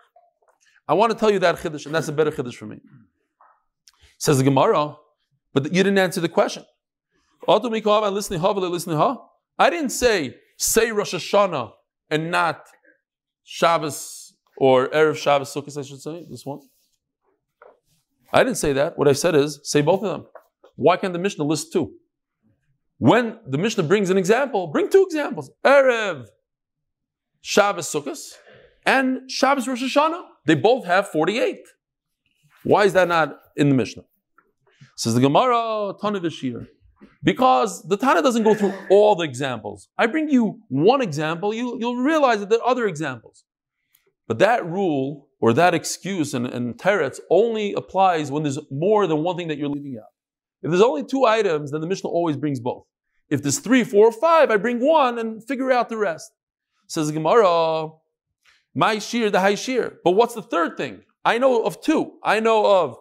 [0.87, 2.79] I want to tell you that chiddush, and that's a better chiddush for me.
[4.19, 4.95] Says the Gemara,
[5.53, 6.63] but you didn't answer the question.
[7.47, 7.57] I
[9.69, 11.71] didn't say say Rosh Hashanah
[12.11, 12.67] and not
[13.43, 14.20] Shabbos
[14.61, 15.75] or Erev Shabbos Sukkot.
[15.75, 16.59] I should say this one.
[18.31, 18.95] I didn't say that.
[18.95, 20.27] What I said is say both of them.
[20.75, 21.93] Why can't the Mishnah list two?
[22.99, 25.49] When the Mishnah brings an example, bring two examples.
[25.65, 26.27] Erev
[27.41, 28.19] Shabbos Sukkot
[28.85, 30.25] and Shabbos Rosh Hashanah.
[30.45, 31.57] They both have 48.
[32.63, 34.03] Why is that not in the Mishnah?
[34.95, 36.67] Says the Gemara, Tana Vishir.
[37.23, 39.89] Because the Tana doesn't go through all the examples.
[39.97, 43.43] I bring you one example, you, you'll realize that there are other examples.
[44.31, 49.23] But that rule or that excuse and, and teretz only applies when there's more than
[49.23, 50.07] one thing that you're leaving out.
[50.61, 52.85] If there's only two items, then the Mishnah always brings both.
[53.27, 56.31] If there's three, four, five, I bring one and figure out the rest.
[56.87, 57.89] Says the Gemara,
[58.73, 59.97] my shir, the high shir.
[60.01, 61.01] But what's the third thing?
[61.25, 62.13] I know of two.
[62.23, 62.95] I know of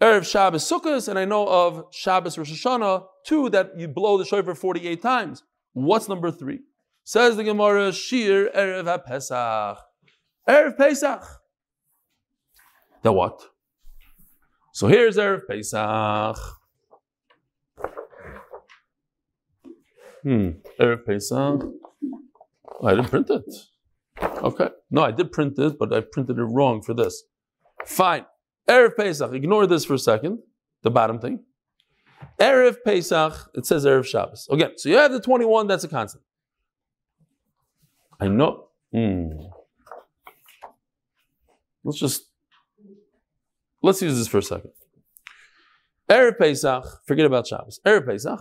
[0.00, 4.24] Erev Shabbos Sukkot, and I know of Shabbos Rosh Hashanah, two that you blow the
[4.24, 5.42] shofar 48 times.
[5.74, 6.60] What's number three?
[7.04, 9.80] Says the Gemara, Shir Erev HaPesach.
[10.48, 11.22] Erev Pesach.
[13.02, 13.40] The what?
[14.72, 16.38] So here's Erev Pesach.
[20.22, 21.62] Hmm, Erev Pesach.
[22.80, 23.54] Oh, I didn't print it.
[24.22, 24.68] Okay.
[24.90, 27.24] No, I did print it, but I printed it wrong for this.
[27.86, 28.24] Fine.
[28.68, 29.32] Erev Pesach.
[29.32, 30.38] Ignore this for a second.
[30.82, 31.44] The bottom thing.
[32.38, 33.50] Erev Pesach.
[33.54, 34.48] It says Erev Shabbos.
[34.50, 36.22] Again, so you have the 21, that's a constant.
[38.20, 38.68] I know.
[38.92, 39.32] Hmm.
[41.84, 42.22] Let's just,
[43.82, 44.72] let's use this for a second.
[46.08, 47.80] Erev Pesach, forget about Shabbos.
[47.86, 48.40] Erev Pesach.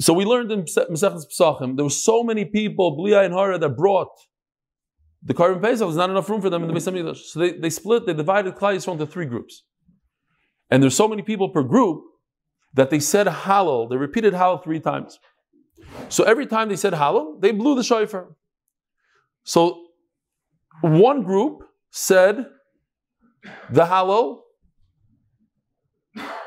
[0.00, 3.76] So we learned in Mesechus Pesachim, there were so many people, Blia and Hara, that
[3.76, 4.10] brought
[5.22, 5.86] the korban Pesach.
[5.86, 7.18] There's not enough room for them in the Beis Hamikdash.
[7.18, 9.62] So they, they split, they divided Klal Yisrael into three groups.
[10.70, 12.02] And there's so many people per group
[12.74, 13.88] that they said Hallel.
[13.88, 15.20] They repeated Hallel three times.
[16.08, 18.34] So every time they said Hallel, they blew the shofar.
[19.44, 19.83] So
[20.80, 22.46] one group said
[23.70, 24.40] the Hallel.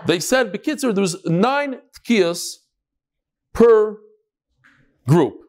[0.06, 2.58] They said, Bekitzer, there was nine tkiyas
[3.54, 3.98] per
[5.08, 5.42] group.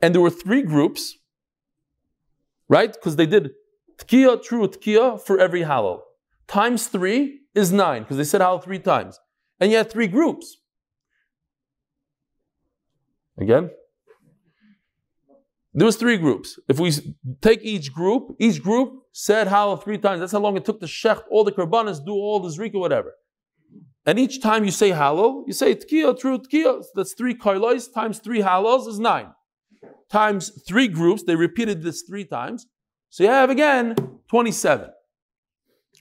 [0.00, 1.16] And there were three groups,
[2.68, 2.92] right?
[2.92, 3.50] Because they did
[3.98, 6.00] Tkiya, true tkiya for every halal.
[6.46, 9.18] Times three is nine, because they said halal three times.
[9.60, 10.58] And you had three groups.
[13.38, 13.70] Again?
[15.76, 16.58] There was three groups.
[16.68, 16.92] If we
[17.40, 20.20] take each group, each group said halal three times.
[20.20, 23.14] That's how long it took to shecht all the korbanos, do all the zrika, whatever.
[24.06, 26.84] And each time you say halal, you say tkiya, teruah tkiya.
[26.94, 29.32] That's three kailais times three halals is nine.
[30.10, 32.66] Times three groups, they repeated this three times.
[33.10, 33.96] So you have again
[34.28, 34.90] 27.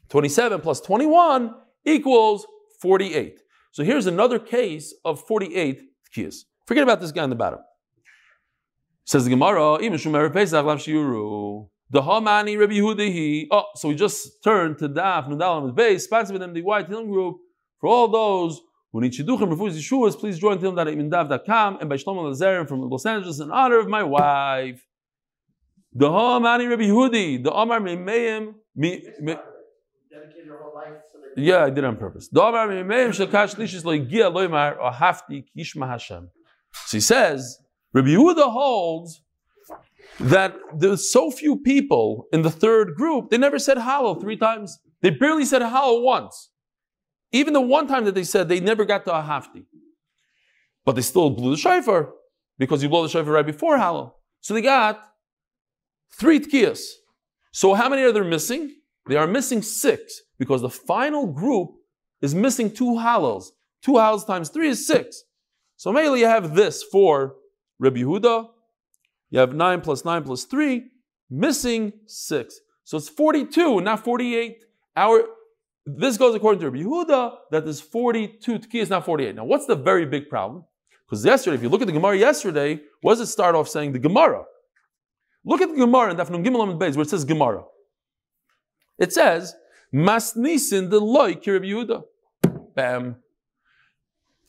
[0.10, 1.56] 27 plus 21
[1.86, 2.46] equals
[2.80, 3.40] 48.
[3.72, 5.82] So here's another case of 48
[6.16, 6.44] tkiyas.
[6.68, 7.60] Forget about this guy in the bottom.
[9.06, 13.90] Says the Gemara, "Im shum erev Pesach lav shiuru." The Hamani Rabbi Yehuda Oh, so
[13.90, 17.38] we just turned to Daf Nudalam base, them the White Group.
[17.80, 18.62] For all those
[18.92, 23.40] who need shidduchim refuse yeshuas, please join Tilm.imindav.com and by Shlomo Lazarim from Los Angeles
[23.40, 24.84] in honor of my wife.
[25.92, 29.36] The Hamani Rabbi Yehudi, the Amar Memeim, me, me,
[30.10, 32.30] Dedicate your whole life to the yeah, I did it on purpose.
[32.32, 36.30] The Amar Memeim shakash lishis lo yigia loymar or hafti kishma Hashem.
[36.86, 37.60] So he says,
[37.94, 39.22] Rabbi Yehuda holds
[40.20, 44.80] that there's so few people in the third group, they never said halal three times.
[45.02, 46.50] They barely said halal once.
[47.32, 49.66] Even the one time that they said, they never got to a hafti.
[50.86, 52.14] But they still blew the shofar
[52.58, 54.14] because you blow the shofar right before halal.
[54.42, 55.02] So they got
[56.12, 56.82] three tkiyas.
[57.52, 58.76] So how many are there missing?
[59.08, 61.72] They are missing six because the final group
[62.22, 63.48] is missing two halals.
[63.82, 65.24] Two halals times three is six.
[65.76, 67.36] So mainly you have this for
[67.84, 68.50] Rabbi Yehuda.
[69.30, 70.92] You have nine plus nine plus three,
[71.30, 72.60] missing six.
[72.84, 74.64] So it's 42, not 48.
[74.96, 75.24] Our
[75.86, 79.36] this goes according to Rabbi Yehuda that there's 42 tkiyas, not 48.
[79.36, 80.64] Now, what's the very big problem?
[81.06, 83.92] Because yesterday, if you look at the Gemara yesterday, what does it start off saying?
[83.92, 84.44] The Gemara.
[85.44, 87.64] Look at the Gemara in Dafnum Gimel Beis where it says Gemara.
[88.98, 89.56] It says
[89.94, 92.04] Masnisin the loy ki Yehuda.
[92.76, 93.18] Bam.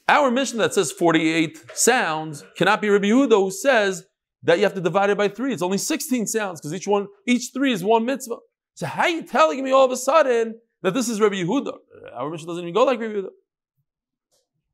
[0.08, 4.04] Our mission that says 48 sounds cannot be Rabbi Yehuda who says
[4.42, 5.52] that you have to divide it by three.
[5.52, 8.36] It's only 16 sounds because each one, each three is one mitzvah.
[8.74, 11.72] So how are you telling me all of a sudden that this is Rabbi Yehuda?
[12.14, 13.28] Our mission doesn't even go like Rabbi Yehuda.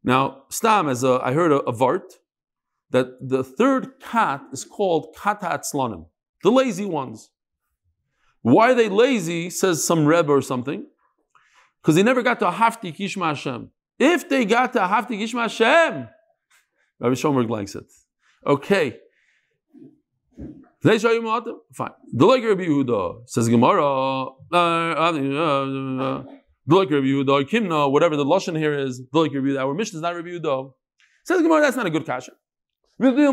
[0.02, 2.14] Now, Stam, as a, I heard a, a vart,
[2.90, 6.06] that the third kat is called kata atzlanim,
[6.42, 7.30] the lazy ones.
[8.42, 10.86] Why are they lazy, says some Rebbe or something?
[11.80, 13.70] Because they never got to a hafti kishma Hashem.
[14.00, 16.08] If they got to a hafti kishma Hashem,
[17.00, 17.84] Rabbi Shomerg likes it.
[18.46, 18.96] Okay.
[20.82, 21.56] They show you Mu'atim?
[21.74, 21.90] Fine.
[22.10, 23.84] The like Rabbi Yehuda says Gemara.
[23.84, 25.12] uh, uh, uh,
[26.66, 29.02] The like Rabbi Yehuda, Kimna, whatever the lashon here is.
[29.12, 29.60] The like Rabbi Yehuda.
[29.60, 30.72] Our mission is not Rabbi Yehuda.
[31.24, 32.32] Says Gemara, that's not a good kasha.
[32.98, 33.24] Maybe he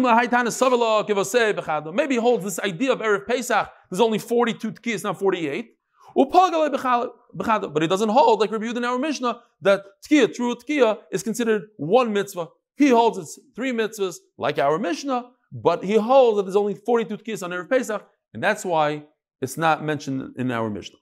[2.21, 3.69] holds this idea of Erev Pesach.
[3.89, 5.76] There's only 42 tkiyas, not 48.
[6.17, 11.67] But he doesn't hold, like Yehuda in our Mishnah, that tkiyah, teruah tkiyah, is considered
[11.77, 12.47] one mitzvah.
[12.75, 17.17] He holds it's three mitzvahs, like our Mishnah, but he holds that there's only 42
[17.17, 18.03] tkiyas on Erev Pesach,
[18.34, 19.03] and that's why
[19.41, 20.97] it's not mentioned in our Mishnah.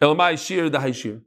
[0.00, 1.20] The.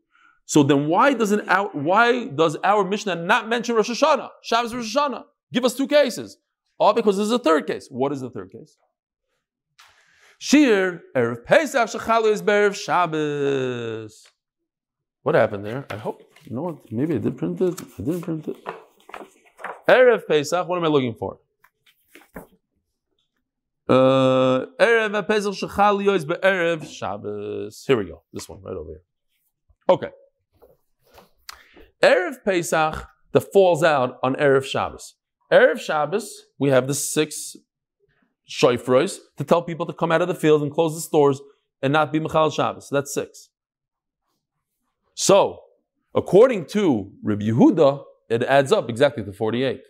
[0.45, 4.29] So then why doesn't our, why does our Mishnah not mention Rosh Hashanah?
[4.43, 5.23] Shabbos Rosh Hashanah.
[5.53, 6.37] Give us two cases.
[6.77, 7.87] All because there's a third case.
[7.89, 8.77] What is the third case?
[10.37, 14.27] Shir, Erev Pesach, Shechalu is Berev Shabbos.
[15.23, 15.85] What happened there?
[15.89, 17.81] I hope, you know what, maybe I did print it.
[17.81, 18.57] I didn't print it.
[19.87, 21.39] Erev Pesach, what am I looking for?
[23.87, 27.83] Uh, Erev Pesach, Shechalu is Berev Shabbos.
[27.87, 28.23] Here we go.
[28.33, 29.01] This one, right over here.
[29.89, 30.09] Okay.
[32.03, 35.15] Erev Pesach that falls out on Erev Shabbos.
[35.51, 37.55] Erev Shabbos, we have the six
[38.49, 41.41] shofros to tell people to come out of the field and close the stores
[41.81, 42.89] and not be Michal Shabbos.
[42.91, 43.49] That's six.
[45.13, 45.61] So,
[46.13, 49.81] according to Rabbi Yehuda, it adds up exactly to 48.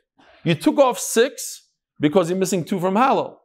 [0.43, 3.37] You took off six because you're missing two from Hallel,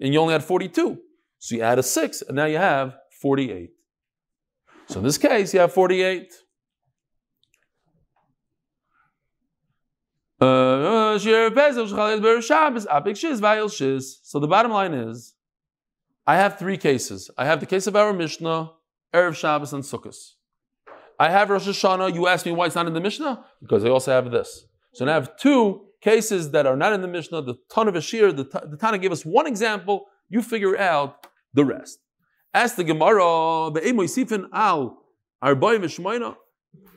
[0.00, 0.98] and you only had 42.
[1.38, 3.70] So you add a six, and now you have 48.
[4.88, 6.32] So in this case, you have 48.
[10.38, 11.28] Uh, so
[14.38, 15.34] the bottom line is,
[16.26, 17.30] I have three cases.
[17.38, 18.72] I have the case of our Mishnah,
[19.14, 20.14] Erev Shabbos, and Sukkot.
[21.18, 22.14] I have Rosh Hashanah.
[22.14, 23.46] You ask me why it's not in the Mishnah?
[23.62, 24.66] Because I also have this.
[24.92, 27.40] So now I have two cases that are not in the Mishnah.
[27.42, 30.06] The Ton of Ashir, the, the Tana gave us one example.
[30.28, 32.00] You figure out the rest.
[32.52, 33.22] Ask the Gemara,
[33.72, 34.98] Sifin al.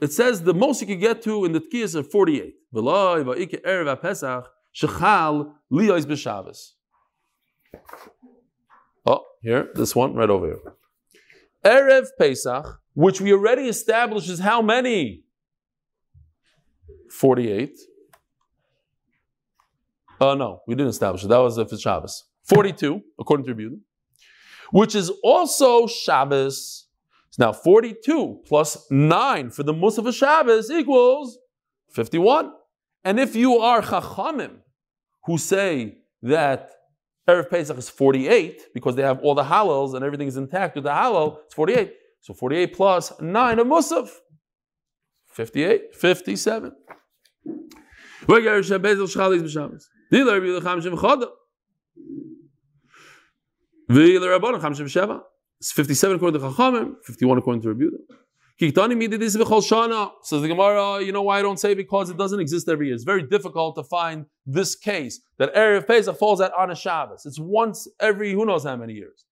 [0.02, 2.56] It says the most you can get to in the Tkiyas are 48.
[2.74, 6.72] V'loi va'ike erev pesach shechal liyos b'Shabbos.
[9.06, 10.60] Oh, here, this one right over here.
[11.66, 15.24] Erev Pesach, which we already established is how many?
[17.12, 17.78] 48.
[20.22, 21.28] Oh, no, we didn't establish it.
[21.28, 22.26] That was if it's Shabbos.
[22.44, 23.78] 42, according to Rebbe,
[24.72, 26.88] which is also Shabbos.
[27.40, 31.40] Now, 42 plus 9 for the Musaf Shabbos equals
[31.90, 32.52] 51.
[33.06, 34.58] And if you are Chachamim,
[35.24, 36.70] who say that
[37.30, 40.84] Erev Pesach is 48, because they have all the halals and everything is intact with
[40.84, 41.94] the halal, it's 48.
[42.20, 44.10] So 48 plus 9 of Musaf,
[45.30, 46.74] 58, 57.
[55.60, 59.10] It's 57 according to Chachamim, 51 according to Rabbi Yehuda.
[59.10, 60.12] Did this v'chol shana.
[60.22, 62.96] Says the Gemara, you know why I don't say because it doesn't exist every year.
[62.96, 67.26] It's very difficult to find this case that Erev Pesach falls out on a Shabbos.
[67.26, 69.26] It's once every who knows how many years.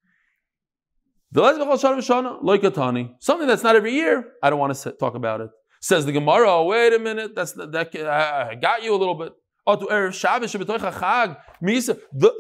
[1.32, 3.16] The last v'chol shana v'shana loikatani.
[3.20, 5.50] Something that's not every year, I don't want to talk about it.
[5.80, 9.34] Says the Gemara, wait a minute, that's that I got you a little bit.
[9.68, 10.34] The,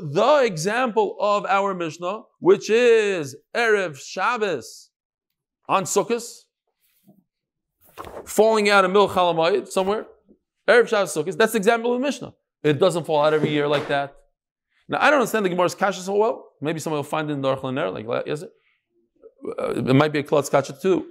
[0.01, 4.89] the example of our Mishnah, which is Erev Shabbos
[5.67, 6.25] on Sukkot,
[8.25, 10.05] falling out of Mil Chalamayit somewhere,
[10.69, 12.33] Erev Shabbos Sukkot, that's the example of the Mishnah.
[12.63, 14.15] It doesn't fall out every year like that.
[14.89, 16.45] Now, I don't understand the Gemara's kasha so well.
[16.61, 18.51] Maybe someone will find it in the Archlan like, is it?
[19.59, 21.05] Uh, it might be a klotz kasha too.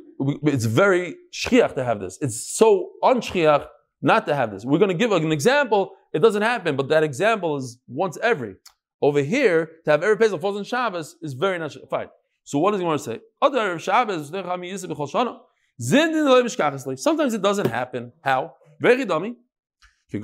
[0.44, 2.18] It's very shchiach to have this.
[2.22, 3.66] It's so unshchiach
[4.02, 4.64] not to have this.
[4.64, 8.54] We're going to give an example it doesn't happen, but that example is once every.
[9.02, 12.08] Over here, to have every Pesach falls on Shabbos is very not fine.
[12.42, 13.20] So what does he want to say?
[16.96, 18.12] Sometimes it doesn't happen.
[18.22, 18.54] How?
[18.80, 19.36] Very dummy.
[20.10, 20.22] Here.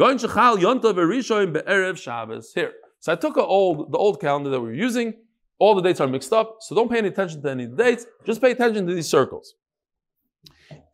[3.00, 5.12] So I took old, the old calendar that we were using.
[5.58, 8.06] All the dates are mixed up, so don't pay any attention to any dates.
[8.24, 9.56] Just pay attention to these circles.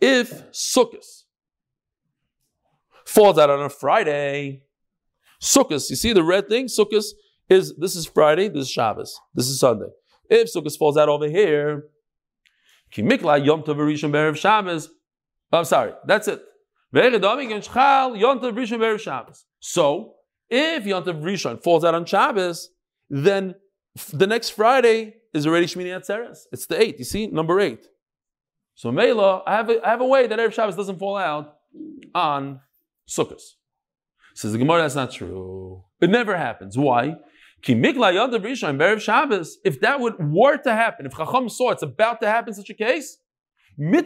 [0.01, 1.07] If Sukkot
[3.07, 4.65] falls out on a Friday,
[5.41, 6.67] Sukkot, you see the red thing?
[6.67, 7.05] Sukkot
[7.49, 9.89] is this is Friday, this is Shabbos, this is Sunday.
[10.29, 11.85] If Sukkot falls out over here,
[12.93, 14.91] Kimikla Yom Tov Rishon Berev Shabbos.
[15.53, 16.43] I'm sorry, that's it.
[19.61, 20.15] So,
[20.51, 22.71] if Yom Tov Rishon falls out on Shabbos,
[23.11, 23.55] then
[24.13, 26.41] the next Friday is already Shmini Atzeres.
[26.53, 26.99] It's the eighth.
[26.99, 27.87] You see, number eight.
[28.75, 31.57] So Mela, I have a, I have a way that Erev Shabbos doesn't fall out
[32.15, 32.61] on
[33.09, 33.43] Sukkot.
[34.39, 35.83] Says the Gemara, that's not true.
[36.01, 36.79] It never happens.
[36.79, 37.17] Why?
[37.67, 37.81] If
[39.81, 43.19] that would were to happen, if Chacham saw it's about to happen such a case,
[43.77, 43.97] in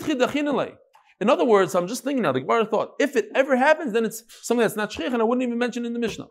[1.28, 4.24] other words, I'm just thinking now, the Gemara thought, if it ever happens, then it's
[4.40, 6.28] something that's not shchich, and I wouldn't even mention in the Mishnah.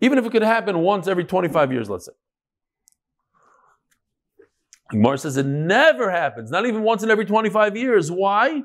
[0.00, 2.14] Even if it could happen once every 25 years, let's say.
[4.90, 8.10] Gemara says it never happens, not even once in every 25 years.
[8.10, 8.62] Why?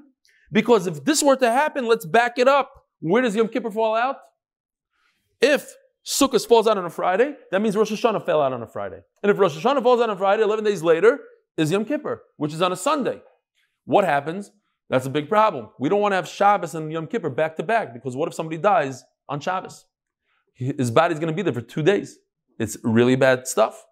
[0.51, 2.80] Because if this were to happen, let's back it up.
[3.01, 4.17] Where does Yom Kippur fall out?
[5.41, 5.75] If
[6.05, 8.99] Sukkot falls out on a Friday, that means Rosh Hashanah fell out on a Friday.
[9.21, 11.19] And if Rosh Hashanah falls out on a Friday, 11 days later
[11.57, 13.21] is Yom Kippur, which is on a Sunday.
[13.85, 14.51] What happens?
[14.89, 15.69] That's a big problem.
[15.79, 18.33] We don't want to have Shabbos and Yom Kippur back to back because what if
[18.33, 19.85] somebody dies on Shabbos?
[20.53, 22.19] His body's going to be there for two days.
[22.59, 23.83] It's really bad stuff.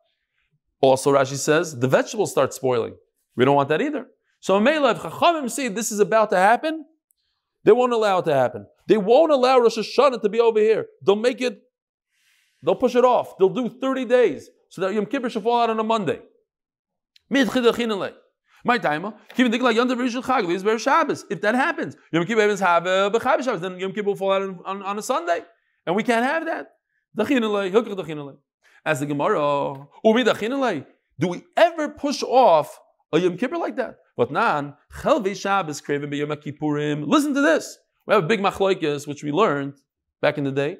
[0.82, 2.95] Also, Rashi says the vegetables start spoiling.
[3.36, 4.07] We don't want that either.
[4.39, 6.86] So, Mela, if Chachamim see this is about to happen,
[7.64, 8.68] they won't allow it to happen.
[8.90, 10.88] They won't allow Rosh Hashanah to be over here.
[11.04, 11.62] They'll make it,
[12.64, 13.38] they'll push it off.
[13.38, 16.20] They'll do 30 days so that Yom Kippur should fall out on a Monday.
[18.66, 19.38] My time, if
[21.42, 24.98] that happens, Yom Kippur happens Shabbos, then Yom Kippur will fall out on, on, on
[24.98, 25.42] a Sunday,
[25.86, 26.72] and we can't have that.
[28.86, 29.88] As the Gemara,
[31.20, 32.80] do we ever push off
[33.14, 33.98] a Yom Kippur like that?
[34.18, 34.74] But nan.
[35.04, 35.24] Listen
[37.36, 37.78] to this.
[38.10, 39.76] We have a big machlokes which we learned
[40.20, 40.78] back in the day.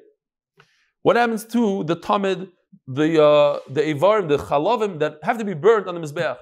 [1.02, 2.48] What happens to the tamid,
[2.88, 6.38] the uh, the ivarim, the chalavim that have to be burnt on the mizbeach?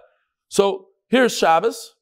[0.48, 1.94] So here's Shabbos.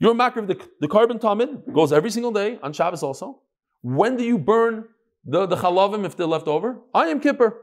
[0.00, 3.42] Your makriv, the, the korban tamid goes every single day on Shabbos also.
[3.82, 4.86] When do you burn
[5.24, 6.80] the, the chalavim if they're left over?
[6.92, 7.56] On Yom Kippur.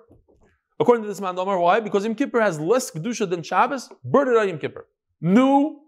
[0.79, 1.81] According to this man, why?
[1.81, 3.89] Because Yom Kippur has less kedusha than Shabbos.
[4.05, 4.87] Burn it on Yom Kippur.
[5.19, 5.81] New.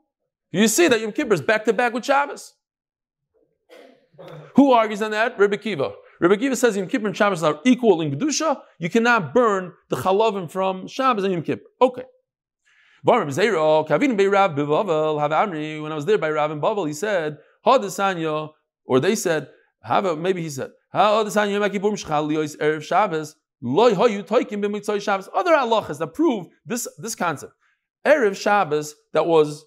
[0.52, 2.56] You see that Yom Kippur is back to back with Shabbos.
[4.56, 5.40] Who argues on that?
[5.40, 5.94] Rebbe Kiva.
[6.20, 8.62] Rebbe Kiva says Yom Kippur and Shabbos are equal in Kedusha.
[8.80, 11.66] You cannot burn the chalavim from Shabbos and Yom Kippur.
[11.82, 12.04] Okay.
[13.04, 13.60] When I was there by
[16.30, 17.80] Rav and Bavel, he said, or
[19.00, 19.48] they said,
[20.18, 21.58] maybe he said, other halachas
[25.98, 27.54] that prove this, this concept.
[28.06, 29.66] Erev Shabbos that was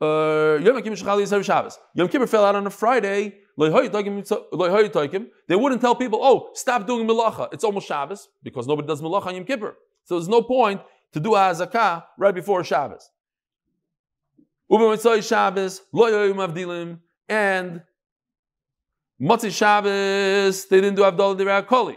[0.00, 1.78] uh, Yom Kippur Shechali is Erev Shabbos.
[1.94, 3.38] Yom Kippur fell out on a Friday.
[3.58, 7.52] They wouldn't tell people, oh, stop doing Melacha.
[7.52, 9.76] It's almost Shabbos because nobody does Melacha on Yom Kippur.
[10.04, 10.82] So there's no point
[11.12, 13.10] to do a Hazakah right before Shabbos.
[15.22, 15.80] Shabbos,
[17.28, 17.82] and
[19.20, 21.96] Matzi Shabbos, they didn't do Avdal Direi Koli.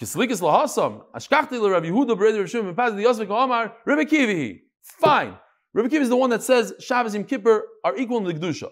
[0.00, 4.60] Kislikas lahasam, ashkachti Rabbi Yehuda b'rei Rav Shimon the Yosef Omar Rabbi Kivi.
[4.82, 5.36] Fine.
[5.76, 8.70] Rabbi Kivi is the one that says Shabbos Yom Kippur are equal in the kedusha.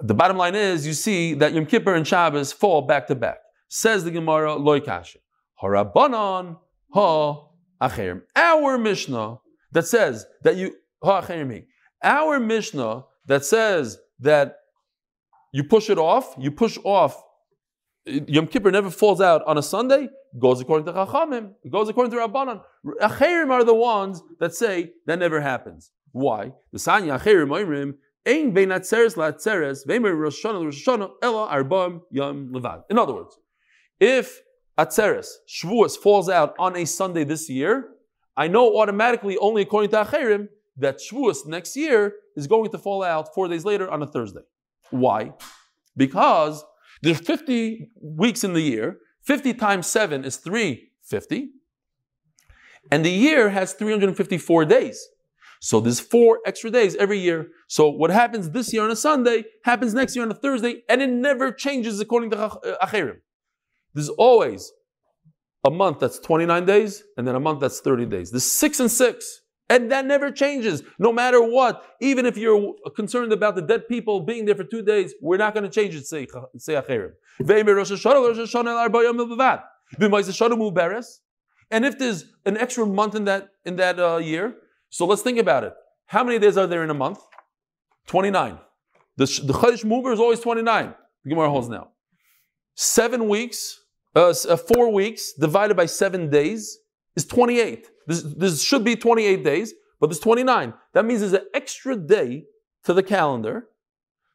[0.00, 3.38] The bottom line is, you see that Yom Kippur and Shabbos fall back to back.
[3.68, 5.18] Says the Gemara loy kashi.
[5.60, 6.56] Harabanan
[6.92, 7.48] ha
[7.82, 8.22] acherim.
[8.36, 9.38] Our Mishnah
[9.72, 11.64] that says that you ha acherim.
[12.04, 14.54] Our Mishnah that says that
[15.52, 17.20] you push it off, you push off
[18.06, 22.16] Yom Kippur never falls out on a Sunday, goes according to Chachamim, goes according to
[22.16, 22.60] Rabbanan.
[23.00, 25.92] Acherim are the ones that say that never happens.
[26.10, 26.52] Why?
[26.72, 27.94] The Sanya Acherim Oimrim,
[28.26, 32.84] Ein bein atzeres la'atzeres, veimer Rosh Hashanah Rosh Hashanah, ela arba'im yom levad.
[32.88, 33.38] In other words,
[33.98, 34.42] if
[34.78, 37.88] atzeres, Shavuos, falls out on a Sunday this year,
[38.36, 43.02] I know automatically, only according to Acherim, that Shavuos next year is going to fall
[43.02, 44.42] out four days later on a Thursday.
[44.90, 45.32] Why?
[45.96, 46.64] Because
[47.02, 48.98] there's 50 weeks in the year.
[49.22, 51.50] 50 times 7 is 350.
[52.90, 55.08] And the year has 354 days.
[55.60, 57.48] So there's four extra days every year.
[57.68, 61.00] So what happens this year on a Sunday happens next year on a Thursday, and
[61.00, 63.18] it never changes according to uh, Acherim.
[63.94, 64.72] There's always
[65.64, 68.32] a month that's 29 days, and then a month that's 30 days.
[68.32, 69.41] There's six and six.
[69.72, 71.82] And that never changes, no matter what.
[71.98, 75.54] Even if you're concerned about the dead people being there for two days, we're not
[75.54, 77.12] going to change it, say, Acherim.
[81.70, 84.56] And if there's an extra month in that, in that uh, year,
[84.90, 85.72] so let's think about it.
[86.04, 87.20] How many days are there in a month?
[88.08, 88.58] 29.
[89.16, 90.94] The, the Chodesh Mubar is always 29.
[91.24, 91.92] The Gemara holds now.
[92.74, 93.80] Seven weeks,
[94.14, 96.78] uh, uh, four weeks divided by seven days
[97.16, 97.88] is 28.
[98.06, 100.74] This, this should be 28 days, but there's 29.
[100.94, 102.44] That means there's an extra day
[102.84, 103.68] to the calendar.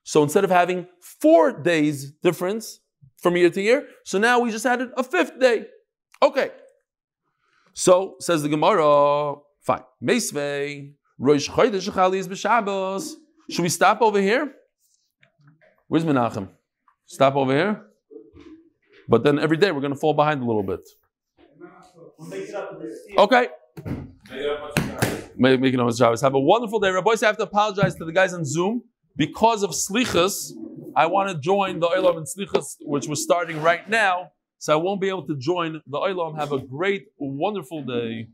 [0.04, 2.80] So instead of having four days difference
[3.18, 5.66] from year to year, so now we just added a fifth day.
[6.22, 6.52] Okay.
[7.74, 9.84] So says the Gemara, fine.
[10.02, 13.14] Meisvei, Rosh Chodesh Chali b'Shabbos.
[13.50, 14.54] Should we stop over here?
[15.88, 16.50] Where's Menachem?
[17.06, 17.84] Stop over here.
[19.08, 20.88] But then every day we're going to fall behind a little bit.
[23.18, 23.48] Okay.
[25.36, 26.22] Make, making Shabbos.
[26.22, 26.90] Have a wonderful day.
[26.90, 28.84] Rabbi, I have to apologize to the guys on Zoom
[29.16, 30.52] because of Slichas.
[30.96, 34.32] I want to join the Olam and Slichas, which was starting right now.
[34.58, 36.36] So I won't be able to join the Olam.
[36.38, 38.30] Have a great, wonderful day.